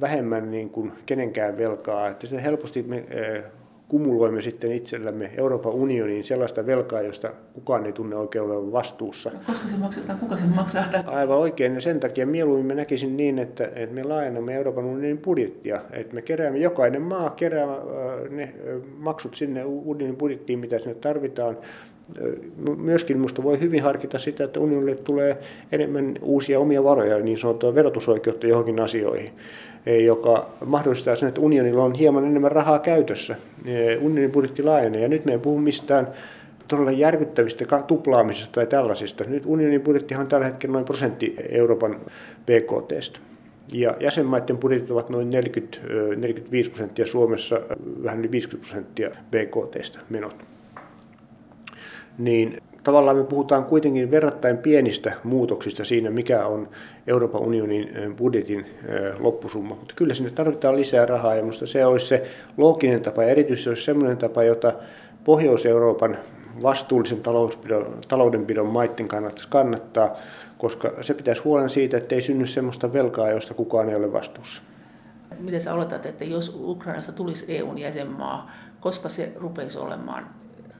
[0.00, 2.08] vähemmän niin kuin kenenkään velkaa.
[2.08, 3.04] Että se helposti me
[3.88, 9.30] kumuloimme sitten itsellämme Euroopan unioniin sellaista velkaa, josta kukaan ei tunne oikein olevan vastuussa.
[9.30, 10.84] No, koska se maksetaan, kuka sen maksaa?
[11.06, 15.18] Aivan oikein, ja sen takia mieluummin mä näkisin niin, että, että me laajennamme Euroopan unionin
[15.18, 20.78] budjettia, että me keräämme, jokainen maa kerää äh, ne äh, maksut sinne unionin budjettiin, mitä
[20.78, 21.58] sinne tarvitaan,
[22.18, 25.38] äh, myöskin minusta voi hyvin harkita sitä, että unionille tulee
[25.72, 29.32] enemmän uusia omia varoja, niin sanottua verotusoikeutta johonkin asioihin
[29.86, 33.36] joka mahdollistaa sen, että unionilla on hieman enemmän rahaa käytössä.
[34.00, 36.08] Unionin budjetti laajenee ja nyt me ei puhu mistään
[36.68, 39.24] todella järkyttävistä tuplaamisista tai tällaisista.
[39.24, 42.00] Nyt unionin budjettihan on tällä hetkellä noin prosentti Euroopan
[42.46, 43.18] BKTstä.
[43.72, 45.78] Ja jäsenmaiden budjetit ovat noin 40,
[46.16, 47.60] 45 prosenttia Suomessa,
[48.04, 50.44] vähän yli 50 prosenttia BKTstä menot.
[52.18, 56.68] Niin tavallaan me puhutaan kuitenkin verrattain pienistä muutoksista siinä, mikä on
[57.06, 58.66] Euroopan unionin budjetin
[59.18, 59.74] loppusumma.
[59.74, 62.26] Mutta kyllä sinne tarvitaan lisää rahaa ja minusta se olisi se
[62.56, 64.72] looginen tapa ja erityisesti olisi sellainen tapa, jota
[65.24, 66.18] Pohjois-Euroopan
[66.62, 67.22] vastuullisen
[68.08, 70.16] taloudenpidon maiden kannattaisi kannattaa,
[70.58, 74.62] koska se pitäisi huolen siitä, että ei synny sellaista velkaa, josta kukaan ei ole vastuussa.
[75.38, 78.50] Miten sä oletat, että jos Ukrainasta tulisi EUn jäsenmaa,
[78.80, 80.26] koska se rupeisi olemaan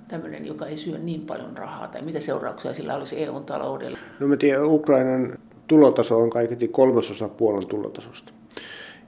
[0.09, 3.99] tämmöinen, joka ei syö niin paljon rahaa, tai mitä seurauksia sillä olisi EUn taloudelle?
[4.21, 8.33] No mä tiedän, Ukrainan tulotaso on kaiketi kolmasosa Puolan tulotasosta.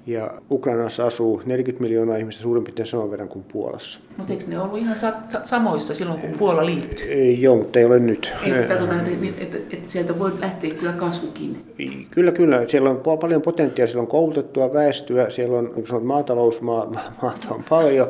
[0.07, 4.01] Ja Ukrainassa asuu 40 miljoonaa ihmistä suurin piirtein saman verran kuin Puolassa.
[4.17, 7.09] Mutta eikö ne ollut ihan sa- samoissa silloin, kun Puola liittyi?
[7.09, 8.33] Ei, joo, mutta ei ole nyt.
[8.43, 11.65] Ei, tarkoitan, että, että, että, että sieltä voi lähteä kyllä kasvukin.
[12.11, 12.65] Kyllä, kyllä.
[12.69, 18.09] Siellä on paljon potentiaalia, siellä on koulutettua väestöä, siellä on maatalousmaata maata on paljon.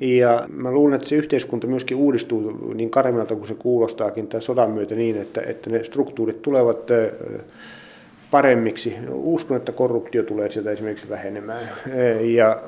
[0.00, 4.70] Ja mä luulen, että se yhteiskunta myöskin uudistuu niin karmelta kuin se kuulostaakin tämän sodan
[4.70, 6.90] myötä niin, että, että ne struktuurit tulevat
[8.34, 8.96] paremmiksi.
[9.12, 11.68] Uskon, että korruptio tulee sieltä esimerkiksi vähenemään.
[12.20, 12.62] Ja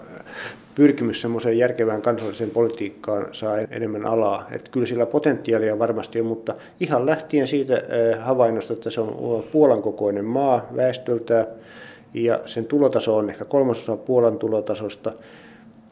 [0.74, 4.48] pyrkimys semmoiseen järkevään kansalliseen politiikkaan saa enemmän alaa.
[4.52, 7.82] Että kyllä sillä potentiaalia varmasti on, mutta ihan lähtien siitä
[8.20, 11.46] havainnosta, että se on Puolan kokoinen maa väestöltä
[12.14, 15.12] ja sen tulotaso on ehkä kolmasosa Puolan tulotasosta,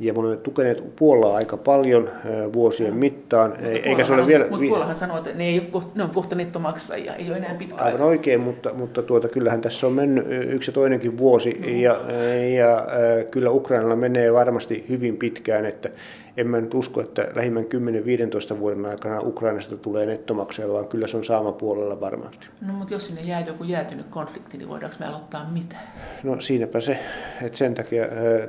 [0.00, 2.10] ja me olemme tukeneet Puolaa aika paljon
[2.52, 3.50] vuosien mittaan.
[3.50, 4.46] Mutta eikä se ole vielä...
[4.50, 7.54] Mutta Puolahan sanoo, että ne, ei ole kohta, ne on kohta nettomaksajia, ei ole enää
[7.54, 8.04] pitkä Aivan aika.
[8.04, 11.68] oikein, mutta, mutta tuota, kyllähän tässä on mennyt yksi ja toinenkin vuosi, no.
[11.68, 12.00] ja,
[12.56, 12.86] ja
[13.30, 15.90] kyllä Ukrainalla menee varmasti hyvin pitkään, että
[16.36, 17.64] en mä nyt usko, että lähimmän
[18.54, 22.46] 10-15 vuoden aikana Ukrainasta tulee nettomaksaja, vaan kyllä se on saama puolella varmasti.
[22.66, 25.76] No mutta jos sinne jää joku jäätynyt konflikti, niin voidaanko me aloittaa mitä?
[26.22, 26.98] No siinäpä se,
[27.42, 28.04] että sen takia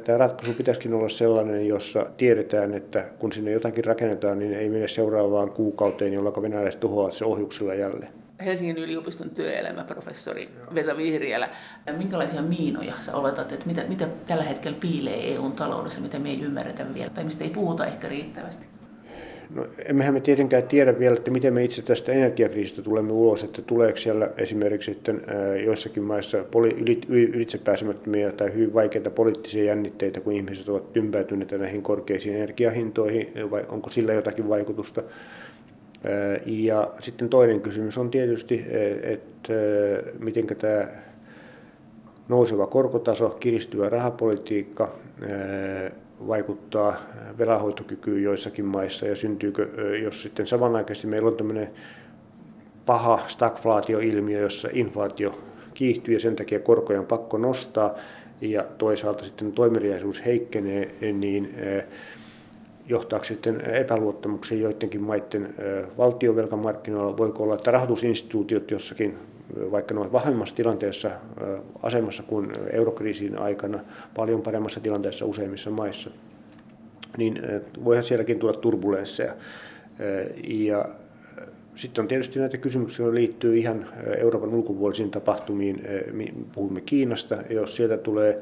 [0.06, 4.88] tämä ratkaisu pitäisikin olla sellainen, jossa tiedetään, että kun sinne jotakin rakennetaan, niin ei mene
[4.88, 8.25] seuraavaan kuukauteen, jolloin venäläiset tuhoavat se ohjuksella jälleen.
[8.46, 11.50] Helsingin yliopiston työelämäprofessori Vesa Vihriälä.
[11.98, 16.42] Minkälaisia miinoja sä oletat, että mitä, mitä tällä hetkellä piilee EUn taloudessa, mitä me ei
[16.42, 18.68] ymmärretä vielä tai mistä ei puhuta ehkä riittävästi?
[19.56, 23.62] No, emmehän me tietenkään tiedä vielä, että miten me itse tästä energiakriisistä tulemme ulos, että
[23.62, 25.22] tuleeko siellä esimerkiksi sitten
[25.66, 32.36] joissakin maissa poli- ylitsepääsemättömiä tai hyvin vaikeita poliittisia jännitteitä, kun ihmiset ovat tympäytyneet näihin korkeisiin
[32.36, 35.04] energiahintoihin, vai onko sillä jotakin vaikutusta.
[36.46, 38.66] Ja sitten toinen kysymys on tietysti,
[39.02, 39.54] että
[40.20, 40.88] miten tämä
[42.28, 44.96] nouseva korkotaso, kiristyvä rahapolitiikka,
[46.28, 46.98] vaikuttaa
[47.38, 49.68] velanhoitokykyyn joissakin maissa ja syntyykö,
[50.04, 51.70] jos sitten samanaikaisesti meillä on tämmöinen
[52.86, 55.40] paha stagflaatioilmiö, jossa inflaatio
[55.74, 57.96] kiihtyy ja sen takia korkoja on pakko nostaa
[58.42, 61.56] ja toisaalta sitten toimeliaisuus heikkenee, niin
[62.88, 65.56] johtaako sitten epäluottamuksen joidenkin maiden
[65.98, 67.18] valtiovelkamarkkinoilla?
[67.18, 69.16] Voiko olla, että rahoitusinstituutiot jossakin,
[69.72, 71.12] vaikka ne ovat vahvemmassa tilanteessa
[71.84, 73.80] asemassa kuin eurokriisin aikana,
[74.16, 76.10] paljon paremmassa tilanteessa useimmissa maissa,
[77.18, 77.42] niin
[77.84, 79.34] voihan sielläkin tulla turbulensseja.
[80.44, 80.86] Ja
[81.76, 83.86] sitten on tietysti näitä kysymyksiä, jotka liittyy ihan
[84.18, 85.84] Euroopan ulkopuolisiin tapahtumiin.
[86.56, 88.42] Puhumme Kiinasta, jos sieltä tulee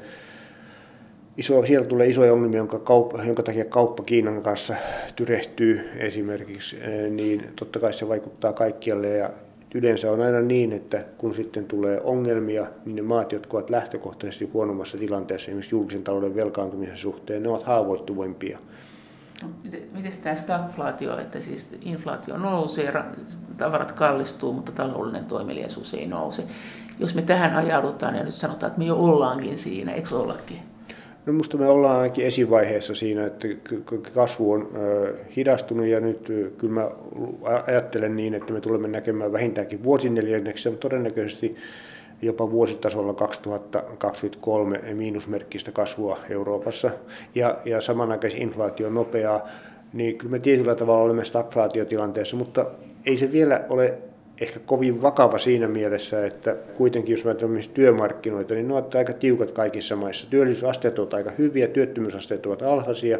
[1.36, 4.74] iso, siellä tulee isoja ongelmia, jonka, kauppa, jonka takia kauppa Kiinan kanssa
[5.16, 9.30] tyrehtyy esimerkiksi, eh, niin totta kai se vaikuttaa kaikkialle ja
[9.74, 14.50] yleensä on aina niin, että kun sitten tulee ongelmia, niin ne maat, jotka ovat lähtökohtaisesti
[14.52, 18.58] huonommassa tilanteessa esimerkiksi julkisen talouden velkaantumisen suhteen, ne ovat haavoittuvimpia.
[19.42, 19.48] No,
[19.92, 22.92] miten tämä stagflaatio, että siis inflaatio nousee,
[23.56, 26.44] tavarat kallistuu, mutta taloudellinen toimeliaisuus ei nouse.
[26.98, 30.73] Jos me tähän ajaudutaan ja nyt sanotaan, että me jo ollaankin siinä, eikö ollakin?
[31.26, 33.48] No minusta me ollaan ainakin esivaiheessa siinä, että
[34.14, 34.68] kasvu on
[35.36, 36.90] hidastunut ja nyt kyllä mä
[37.66, 41.56] ajattelen niin, että me tulemme näkemään vähintäänkin vuosineljänneksen, mutta todennäköisesti
[42.22, 46.90] jopa vuositasolla 2023 miinusmerkkistä kasvua Euroopassa.
[47.34, 49.48] Ja, ja samanaikaisesti inflaatio nopeaa,
[49.92, 52.66] niin kyllä me tietyllä tavalla olemme stagflaatiotilanteessa, mutta
[53.06, 53.98] ei se vielä ole
[54.40, 59.52] ehkä kovin vakava siinä mielessä, että kuitenkin jos ajatellaan työmarkkinoita, niin ne ovat aika tiukat
[59.52, 60.26] kaikissa maissa.
[60.30, 63.18] Työllisyysasteet ovat aika hyviä, työttömyysasteet ovat alhaisia,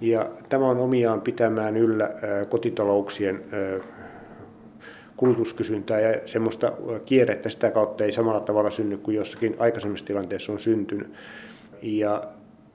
[0.00, 2.10] ja tämä on omiaan pitämään yllä
[2.48, 3.40] kotitalouksien
[5.16, 6.72] kulutuskysyntää ja semmoista
[7.06, 11.12] kierrettä sitä kautta ei samalla tavalla synny kuin jossakin aikaisemmissa tilanteissa on syntynyt.
[11.82, 12.22] Ja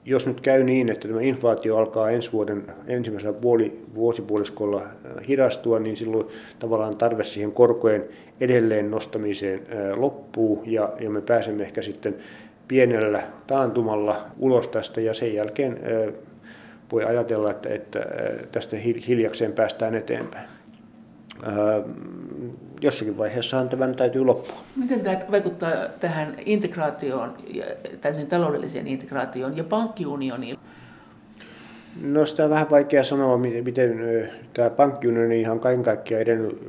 [0.04, 5.78] jos nyt käy niin, että tämä inflaatio alkaa ensi vuoden ensimmäisellä puoli, vuosipuoliskolla äh, hidastua,
[5.78, 6.26] niin silloin
[6.58, 8.04] tavallaan tarve siihen korkojen
[8.40, 12.16] edelleen nostamiseen äh, loppuu ja, ja me pääsemme ehkä sitten
[12.68, 16.14] pienellä taantumalla ulos tästä ja sen jälkeen äh,
[16.92, 18.06] voi ajatella, että, että
[18.52, 18.76] tästä
[19.06, 20.59] hiljakseen päästään eteenpäin
[22.80, 24.62] jossakin vaiheessahan tämän täytyy loppua.
[24.76, 27.34] Miten tämä vaikuttaa tähän integraatioon,
[28.00, 30.58] täysin taloudelliseen integraatioon ja pankkiunioniin?
[32.02, 34.00] No sitä on vähän vaikea sanoa, miten, miten
[34.54, 36.66] tämä pankkiunioni ihan kaiken kaikkiaan edennyt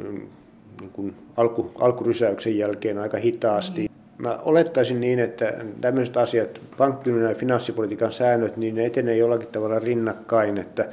[0.82, 3.82] niin kuin alku, alkurysäyksen jälkeen aika hitaasti.
[3.82, 4.24] Mm.
[4.24, 9.80] Mä olettaisin niin, että tämmöiset asiat, pankkiunioni ja finanssipolitiikan säännöt, niin ne etenee jollakin tavalla
[9.80, 10.90] rinnakkain, että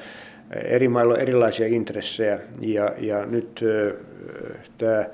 [0.64, 3.64] eri mailla on erilaisia intressejä ja, ja nyt
[4.78, 5.04] tämä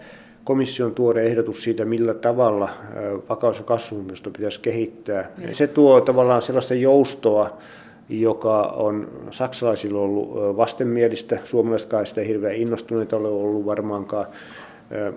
[0.44, 2.68] komission tuore ehdotus siitä, millä tavalla
[3.28, 5.30] vakaus- ja kasvusopimusta pitäisi kehittää.
[5.48, 7.58] Se tuo tavallaan sellaista joustoa,
[8.08, 14.26] joka on saksalaisilla ollut vastenmielistä, suomalaisetkaan sitä hirveän innostuneita ole ollut varmaankaan.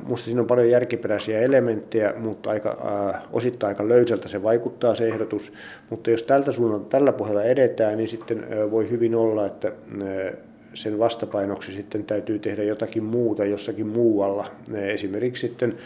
[0.04, 2.78] Minusta siinä on paljon järkiperäisiä elementtejä, mutta aika,
[3.16, 5.54] äh, osittain aika löysältä se vaikuttaa se ehdotus.
[5.90, 10.34] Mutta jos tältä suunnalta, tällä pohjalla edetään, niin sitten äh, voi hyvin olla, että äh,
[10.74, 14.52] sen vastapainoksi sitten täytyy tehdä jotakin muuta jossakin muualla.
[14.74, 15.78] Esimerkiksi sitten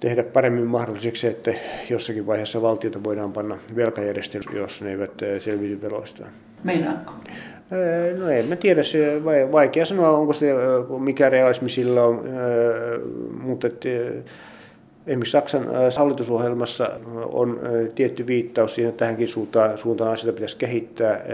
[0.00, 1.54] tehdä paremmin mahdolliseksi, että
[1.90, 6.30] jossakin vaiheessa valtiota voidaan panna velkajärjestelmä, jos ne eivät selviydy veloistaan.
[6.64, 7.12] Meinaatko?
[8.18, 10.52] No en mä tiedä, se vaikea sanoa, onko se
[10.98, 12.24] mikä realismi sillä on,
[13.42, 13.88] mutta että
[15.06, 16.90] Esimerkiksi Saksan hallitusohjelmassa
[17.24, 17.60] on
[17.94, 21.24] tietty viittaus siihen, että tähänkin suuntaan, suuntaan asioita pitäisi kehittää.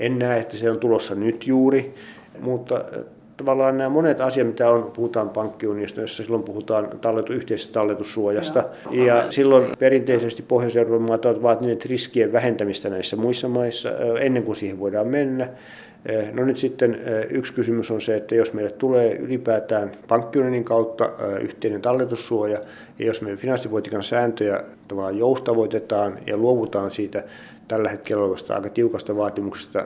[0.00, 1.94] En näe, että se on tulossa nyt juuri,
[2.40, 2.84] mutta
[3.36, 8.64] tavallaan nämä monet asiat, mitä on, puhutaan pankkiunionista, jossa silloin puhutaan talletu, yhteisestä talletussuojasta.
[8.90, 9.06] Joo.
[9.06, 13.88] Ja silloin perinteisesti Pohjois-Euroopan maat ovat vaatineet riskien vähentämistä näissä muissa maissa
[14.20, 15.48] ennen kuin siihen voidaan mennä.
[16.32, 21.08] No nyt sitten yksi kysymys on se, että jos meille tulee ylipäätään pankkiunionin kautta
[21.40, 22.58] yhteinen talletussuoja,
[22.98, 27.24] ja jos meidän finanssipolitiikan sääntöjä tavallaan joustavoitetaan ja luovutaan siitä
[27.68, 29.84] tällä hetkellä olevasta aika tiukasta vaatimuksesta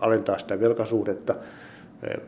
[0.00, 1.34] alentaa sitä velkasuhdetta,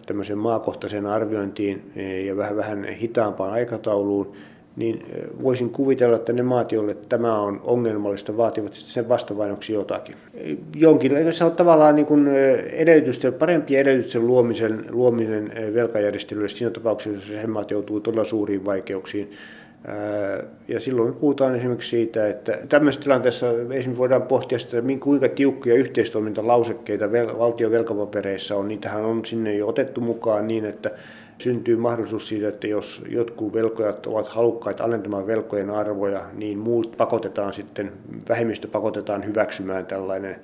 [0.07, 1.93] tämmöiseen maakohtaiseen arviointiin
[2.27, 4.33] ja vähän, vähän hitaampaan aikatauluun,
[4.77, 5.05] niin
[5.43, 10.15] voisin kuvitella, että ne maat, joille tämä on ongelmallista, vaativat sitten sen vastavainoksi jotakin.
[10.77, 12.29] Jonkinlainen se on tavallaan niin kuin
[12.73, 19.31] edellytysten, parempien edellytysten luomisen, luominen velkajärjestelylle siinä tapauksessa, jos maat joutuu todella suuriin vaikeuksiin.
[20.69, 25.75] Ja silloin me puhutaan esimerkiksi siitä, että tämmöisessä tilanteessa esimerkiksi voidaan pohtia sitä, kuinka tiukkoja
[25.75, 28.69] yhteistoimintalausekkeita valtion velkapapereissa on.
[28.69, 30.91] Niitähän on sinne jo otettu mukaan niin, että
[31.39, 37.53] syntyy mahdollisuus siitä, että jos jotkut velkojat ovat halukkaita alentamaan velkojen arvoja, niin muut pakotetaan
[37.53, 37.93] sitten,
[38.29, 40.37] vähemmistö pakotetaan hyväksymään tällainen.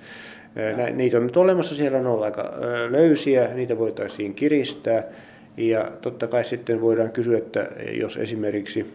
[0.92, 2.52] Niitä on nyt olemassa, siellä on aika
[2.90, 5.02] löysiä, niitä voitaisiin kiristää.
[5.56, 8.92] Ja totta kai sitten voidaan kysyä, että jos esimerkiksi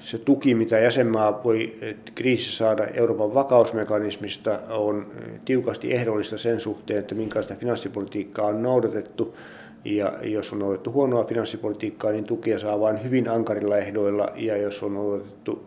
[0.00, 1.72] se tuki, mitä jäsenmaa voi
[2.14, 5.06] kriisissä saada Euroopan vakausmekanismista, on
[5.44, 9.36] tiukasti ehdollista sen suhteen, että minkälaista finanssipolitiikkaa on noudatettu.
[9.84, 14.28] Ja jos on noudatettu huonoa finanssipolitiikkaa, niin tukia saa vain hyvin ankarilla ehdoilla.
[14.36, 15.62] Ja jos on noudatettu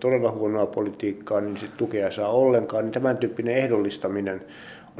[0.00, 2.84] todella huonoa politiikkaa, niin tukea saa ollenkaan.
[2.84, 4.42] Niin tämän tyyppinen ehdollistaminen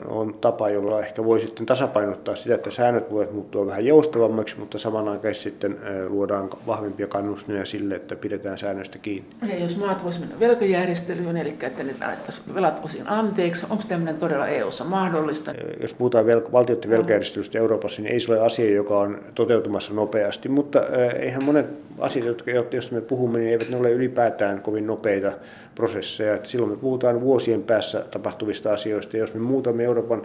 [0.07, 4.78] on tapa, jolla ehkä voi sitten tasapainottaa sitä, että säännöt voivat muuttua vähän joustavammaksi, mutta
[4.78, 5.78] samanaikaisesti sitten
[6.09, 9.28] luodaan vahvempia kannustimia sille, että pidetään säännöistä kiinni.
[9.49, 14.16] Ja jos maat voisivat mennä velkajärjestelyyn, eli että ne annettaisiin velat osin anteeksi, onko tämmöinen
[14.16, 15.53] todella EU-ssa mahdollista?
[15.80, 20.49] Jos puhutaan vel- valtioiden velkajärjestelystä Euroopassa, niin ei se ole asia, joka on toteutumassa nopeasti,
[20.49, 20.82] mutta
[21.18, 21.66] eihän monet
[21.99, 25.32] asiat, jotka, joista me puhumme, niin eivät ne ole ylipäätään kovin nopeita
[25.74, 26.34] prosesseja.
[26.34, 29.16] Että silloin me puhutaan vuosien päässä tapahtuvista asioista.
[29.16, 30.22] Jos me muutamme Euroopan,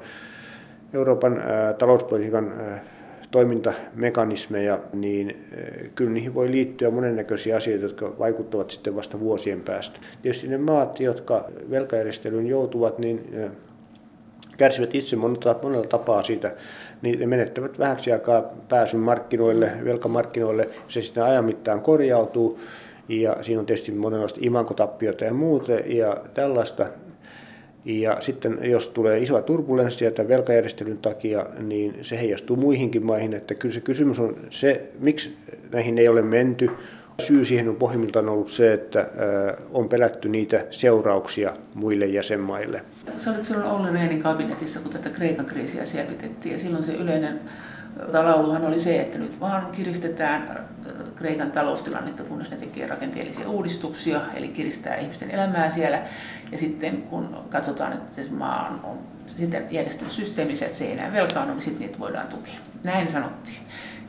[0.94, 2.84] Euroopan ää, talouspolitiikan ää,
[3.32, 5.48] toimintamekanismeja, niin
[5.96, 10.00] kyllä niihin voi liittyä monennäköisiä asioita, jotka vaikuttavat sitten vasta vuosien päästä.
[10.22, 13.30] Tietysti ne maat, jotka velkajärjestelyyn joutuvat, niin
[14.58, 16.52] kärsivät itse monella tapaa siitä,
[17.04, 22.60] niin ne menettävät vähäksi aikaa pääsyn markkinoille, velkamarkkinoille, se sitten ajan mittaan korjautuu,
[23.10, 26.86] ja siinä on tietysti monenlaista imankotappiota ja muuta ja tällaista.
[27.86, 33.34] Ja sitten jos tulee isoa turbulenssia tämän velkajärjestelyn takia, niin se heijastuu muihinkin maihin.
[33.34, 35.38] Että kyllä se kysymys on se, miksi
[35.72, 36.70] näihin ei ole menty.
[37.20, 39.08] Syy siihen on pohjimmiltaan ollut se, että
[39.72, 42.84] on pelätty niitä seurauksia muille jäsenmaille.
[43.18, 47.40] Sä olit silloin Olli Rehnin kabinetissa, kun tätä Kreikan kriisiä selvitettiin, ja silloin se yleinen
[48.14, 50.68] lauluhan oli se, että nyt vaan kiristetään
[51.16, 56.02] Kreikan taloustilannetta, kunnes ne tekee rakenteellisia uudistuksia, eli kiristää ihmisten elämää siellä.
[56.52, 58.98] Ja sitten kun katsotaan, että se maa on, on
[59.38, 62.54] sitten järjestänyt systeemissä, että se ei enää velkaannu, niin sitten niitä voidaan tukea.
[62.84, 63.58] Näin sanottiin.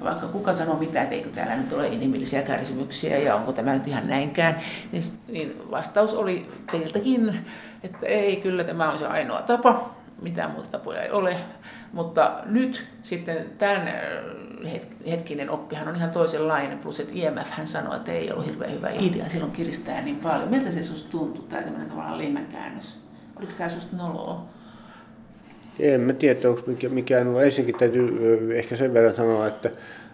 [0.04, 3.86] Vaikka kuka sanoo mitä, että eikö täällä nyt ole inhimillisiä kärsimyksiä ja onko tämä nyt
[3.88, 4.60] ihan näinkään,
[4.92, 7.46] niin, niin vastaus oli teiltäkin,
[7.82, 11.36] että ei, kyllä tämä on se ainoa tapa, mitään muuta tapoja ei ole.
[11.92, 14.72] Mutta nyt sitten tämän äh,
[15.10, 18.90] hetkinen oppihan on ihan toisenlainen, plus että IMF hän sanoi, että ei ollut hirveän hyvä
[18.90, 20.48] idea silloin kiristää niin paljon.
[20.48, 22.98] Miltä se susta tuntui, tämä tämmöinen tavallaan lehmänkäännös?
[23.36, 24.46] Oliko tämä susta noloa?
[25.80, 27.42] En mä tiedä, onko mikään ollut.
[27.42, 29.70] Ensinnäkin täytyy ehkä sen verran sanoa, että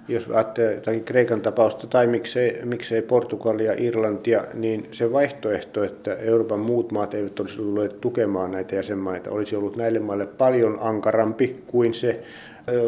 [0.09, 6.61] jos ajattelee jotakin Kreikan tapausta tai miksei, miksei Portugalia, Irlantia, niin se vaihtoehto, että Euroopan
[6.61, 11.95] muut maat eivät olisi tulleet tukemaan näitä jäsenmaita, olisi ollut näille maille paljon ankarampi kuin
[11.95, 12.21] se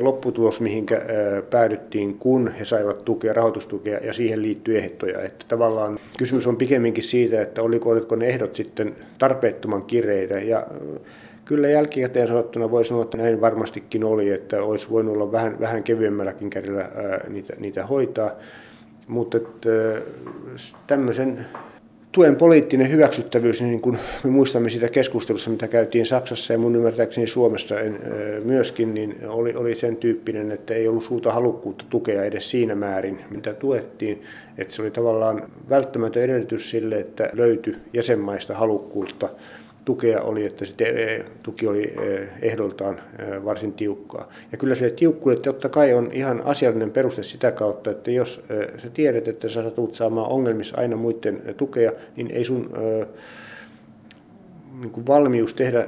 [0.01, 0.87] lopputulos, mihin
[1.51, 5.23] päädyttiin, kun he saivat tukea, rahoitustukea ja siihen liittyy ehtoja.
[5.23, 10.67] Että tavallaan kysymys on pikemminkin siitä, että oliko, oliko ne ehdot sitten tarpeettoman kireitä ja
[11.45, 15.83] Kyllä jälkikäteen sanottuna voi sanoa, että näin varmastikin oli, että olisi voinut olla vähän, vähän
[15.83, 16.91] kevyemmälläkin kädellä
[17.29, 18.31] niitä, niitä hoitaa.
[19.07, 19.71] Mutta että,
[20.87, 21.47] tämmöisen
[22.13, 27.27] tuen poliittinen hyväksyttävyys, niin kuin me muistamme sitä keskustelussa, mitä käytiin Saksassa ja mun ymmärtääkseni
[27.27, 28.01] Suomessa en,
[28.45, 33.21] myöskin, niin oli, oli sen tyyppinen, että ei ollut suurta halukkuutta tukea edes siinä määrin,
[33.31, 34.23] mitä tuettiin.
[34.59, 39.29] Että se oli tavallaan välttämätön edellytys sille, että löytyi jäsenmaista halukkuutta
[39.85, 44.29] tukea oli, että se tuki oli e, ehdoltaan e, varsin tiukkaa.
[44.53, 48.79] Ja kyllä se tiukkuudet totta kai on ihan asiallinen peruste sitä kautta, että jos e,
[48.79, 52.71] sä tiedät, että sä tulet saamaan ongelmissa aina muiden tukea, niin ei sun
[54.81, 55.87] niin kuin valmius tehdä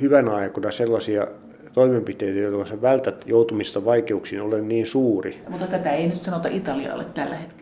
[0.00, 1.26] hyvänä aikana sellaisia
[1.72, 5.42] toimenpiteitä, joilla sä vältät joutumista vaikeuksiin, ole niin suuri.
[5.48, 7.61] Mutta tätä ei nyt sanota Italialle tällä hetkellä.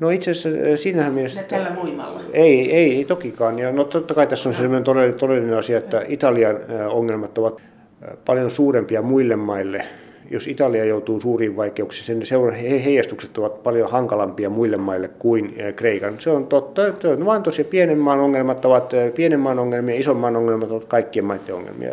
[0.00, 1.42] No itse asiassa äh, siinähän mielessä...
[1.42, 2.20] Tällä voimalla?
[2.32, 3.58] Ei, ei, ei tokikaan.
[3.58, 7.60] Ja no totta kai tässä on sellainen todellinen, todellinen asia, että Italian äh, ongelmat ovat
[7.60, 9.84] äh, paljon suurempia muille maille.
[10.30, 16.14] Jos Italia joutuu suuriin vaikeuksiin, sen seura- heijastukset ovat paljon hankalampia muille maille kuin Kreikan.
[16.18, 16.82] Se on totta.
[17.00, 20.84] Se on vain tosiaan pienen maan ongelmat ovat pienen maan ongelmia, ison maan ongelmat ovat
[20.84, 21.90] kaikkien maiden ongelmia.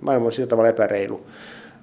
[0.00, 1.20] Maailma on sillä tavalla epäreilu.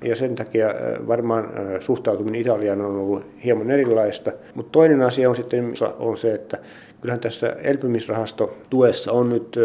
[0.04, 0.68] Ja sen takia
[1.08, 1.50] varmaan
[1.80, 4.32] suhtautuminen Italiaan on ollut hieman erilaista.
[4.56, 6.58] Mutta toinen asia on sitten on se, että
[7.02, 9.56] kyllähän tässä elpymisrahasto tuessa on nyt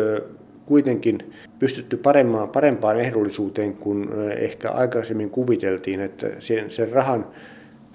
[0.66, 4.09] kuitenkin pystytty parempaan, parempaan ehdollisuuteen kuin
[4.39, 7.26] ehkä aikaisemmin kuviteltiin, että sen, sen rahan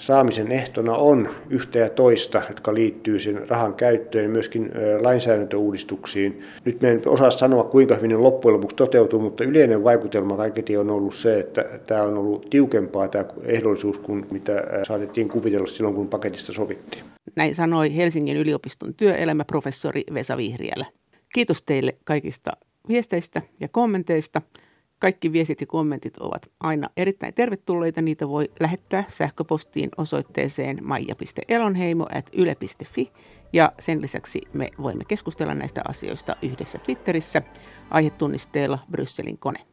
[0.02, 4.72] saamisen ehtona on yhtä ja toista, jotka liittyy sen rahan käyttöön ja myöskin
[5.02, 6.44] lainsäädäntöuudistuksiin.
[6.66, 10.78] Nyt me en osaa sanoa, kuinka hyvin ne loppujen lopuksi toteutuu, mutta yleinen vaikutelma kaiketi
[10.78, 15.96] on ollut se, että tämä on ollut tiukempaa tämä ehdollisuus kuin mitä saatettiin kuvitella silloin,
[15.96, 17.04] kun paketista sovittiin.
[17.36, 20.86] Näin sanoi Helsingin yliopiston työelämäprofessori Vesa Vihriälä.
[21.34, 22.52] Kiitos teille kaikista
[22.88, 24.42] viesteistä ja kommenteista.
[25.02, 28.02] Kaikki viestit ja kommentit ovat aina erittäin tervetulleita.
[28.02, 33.12] Niitä voi lähettää sähköpostiin osoitteeseen maija.elonheimo.yle.fi
[33.54, 37.42] ja sen lisäksi me voimme keskustella näistä asioista yhdessä Twitterissä
[37.90, 39.71] aihetunnisteella Brysselin kone.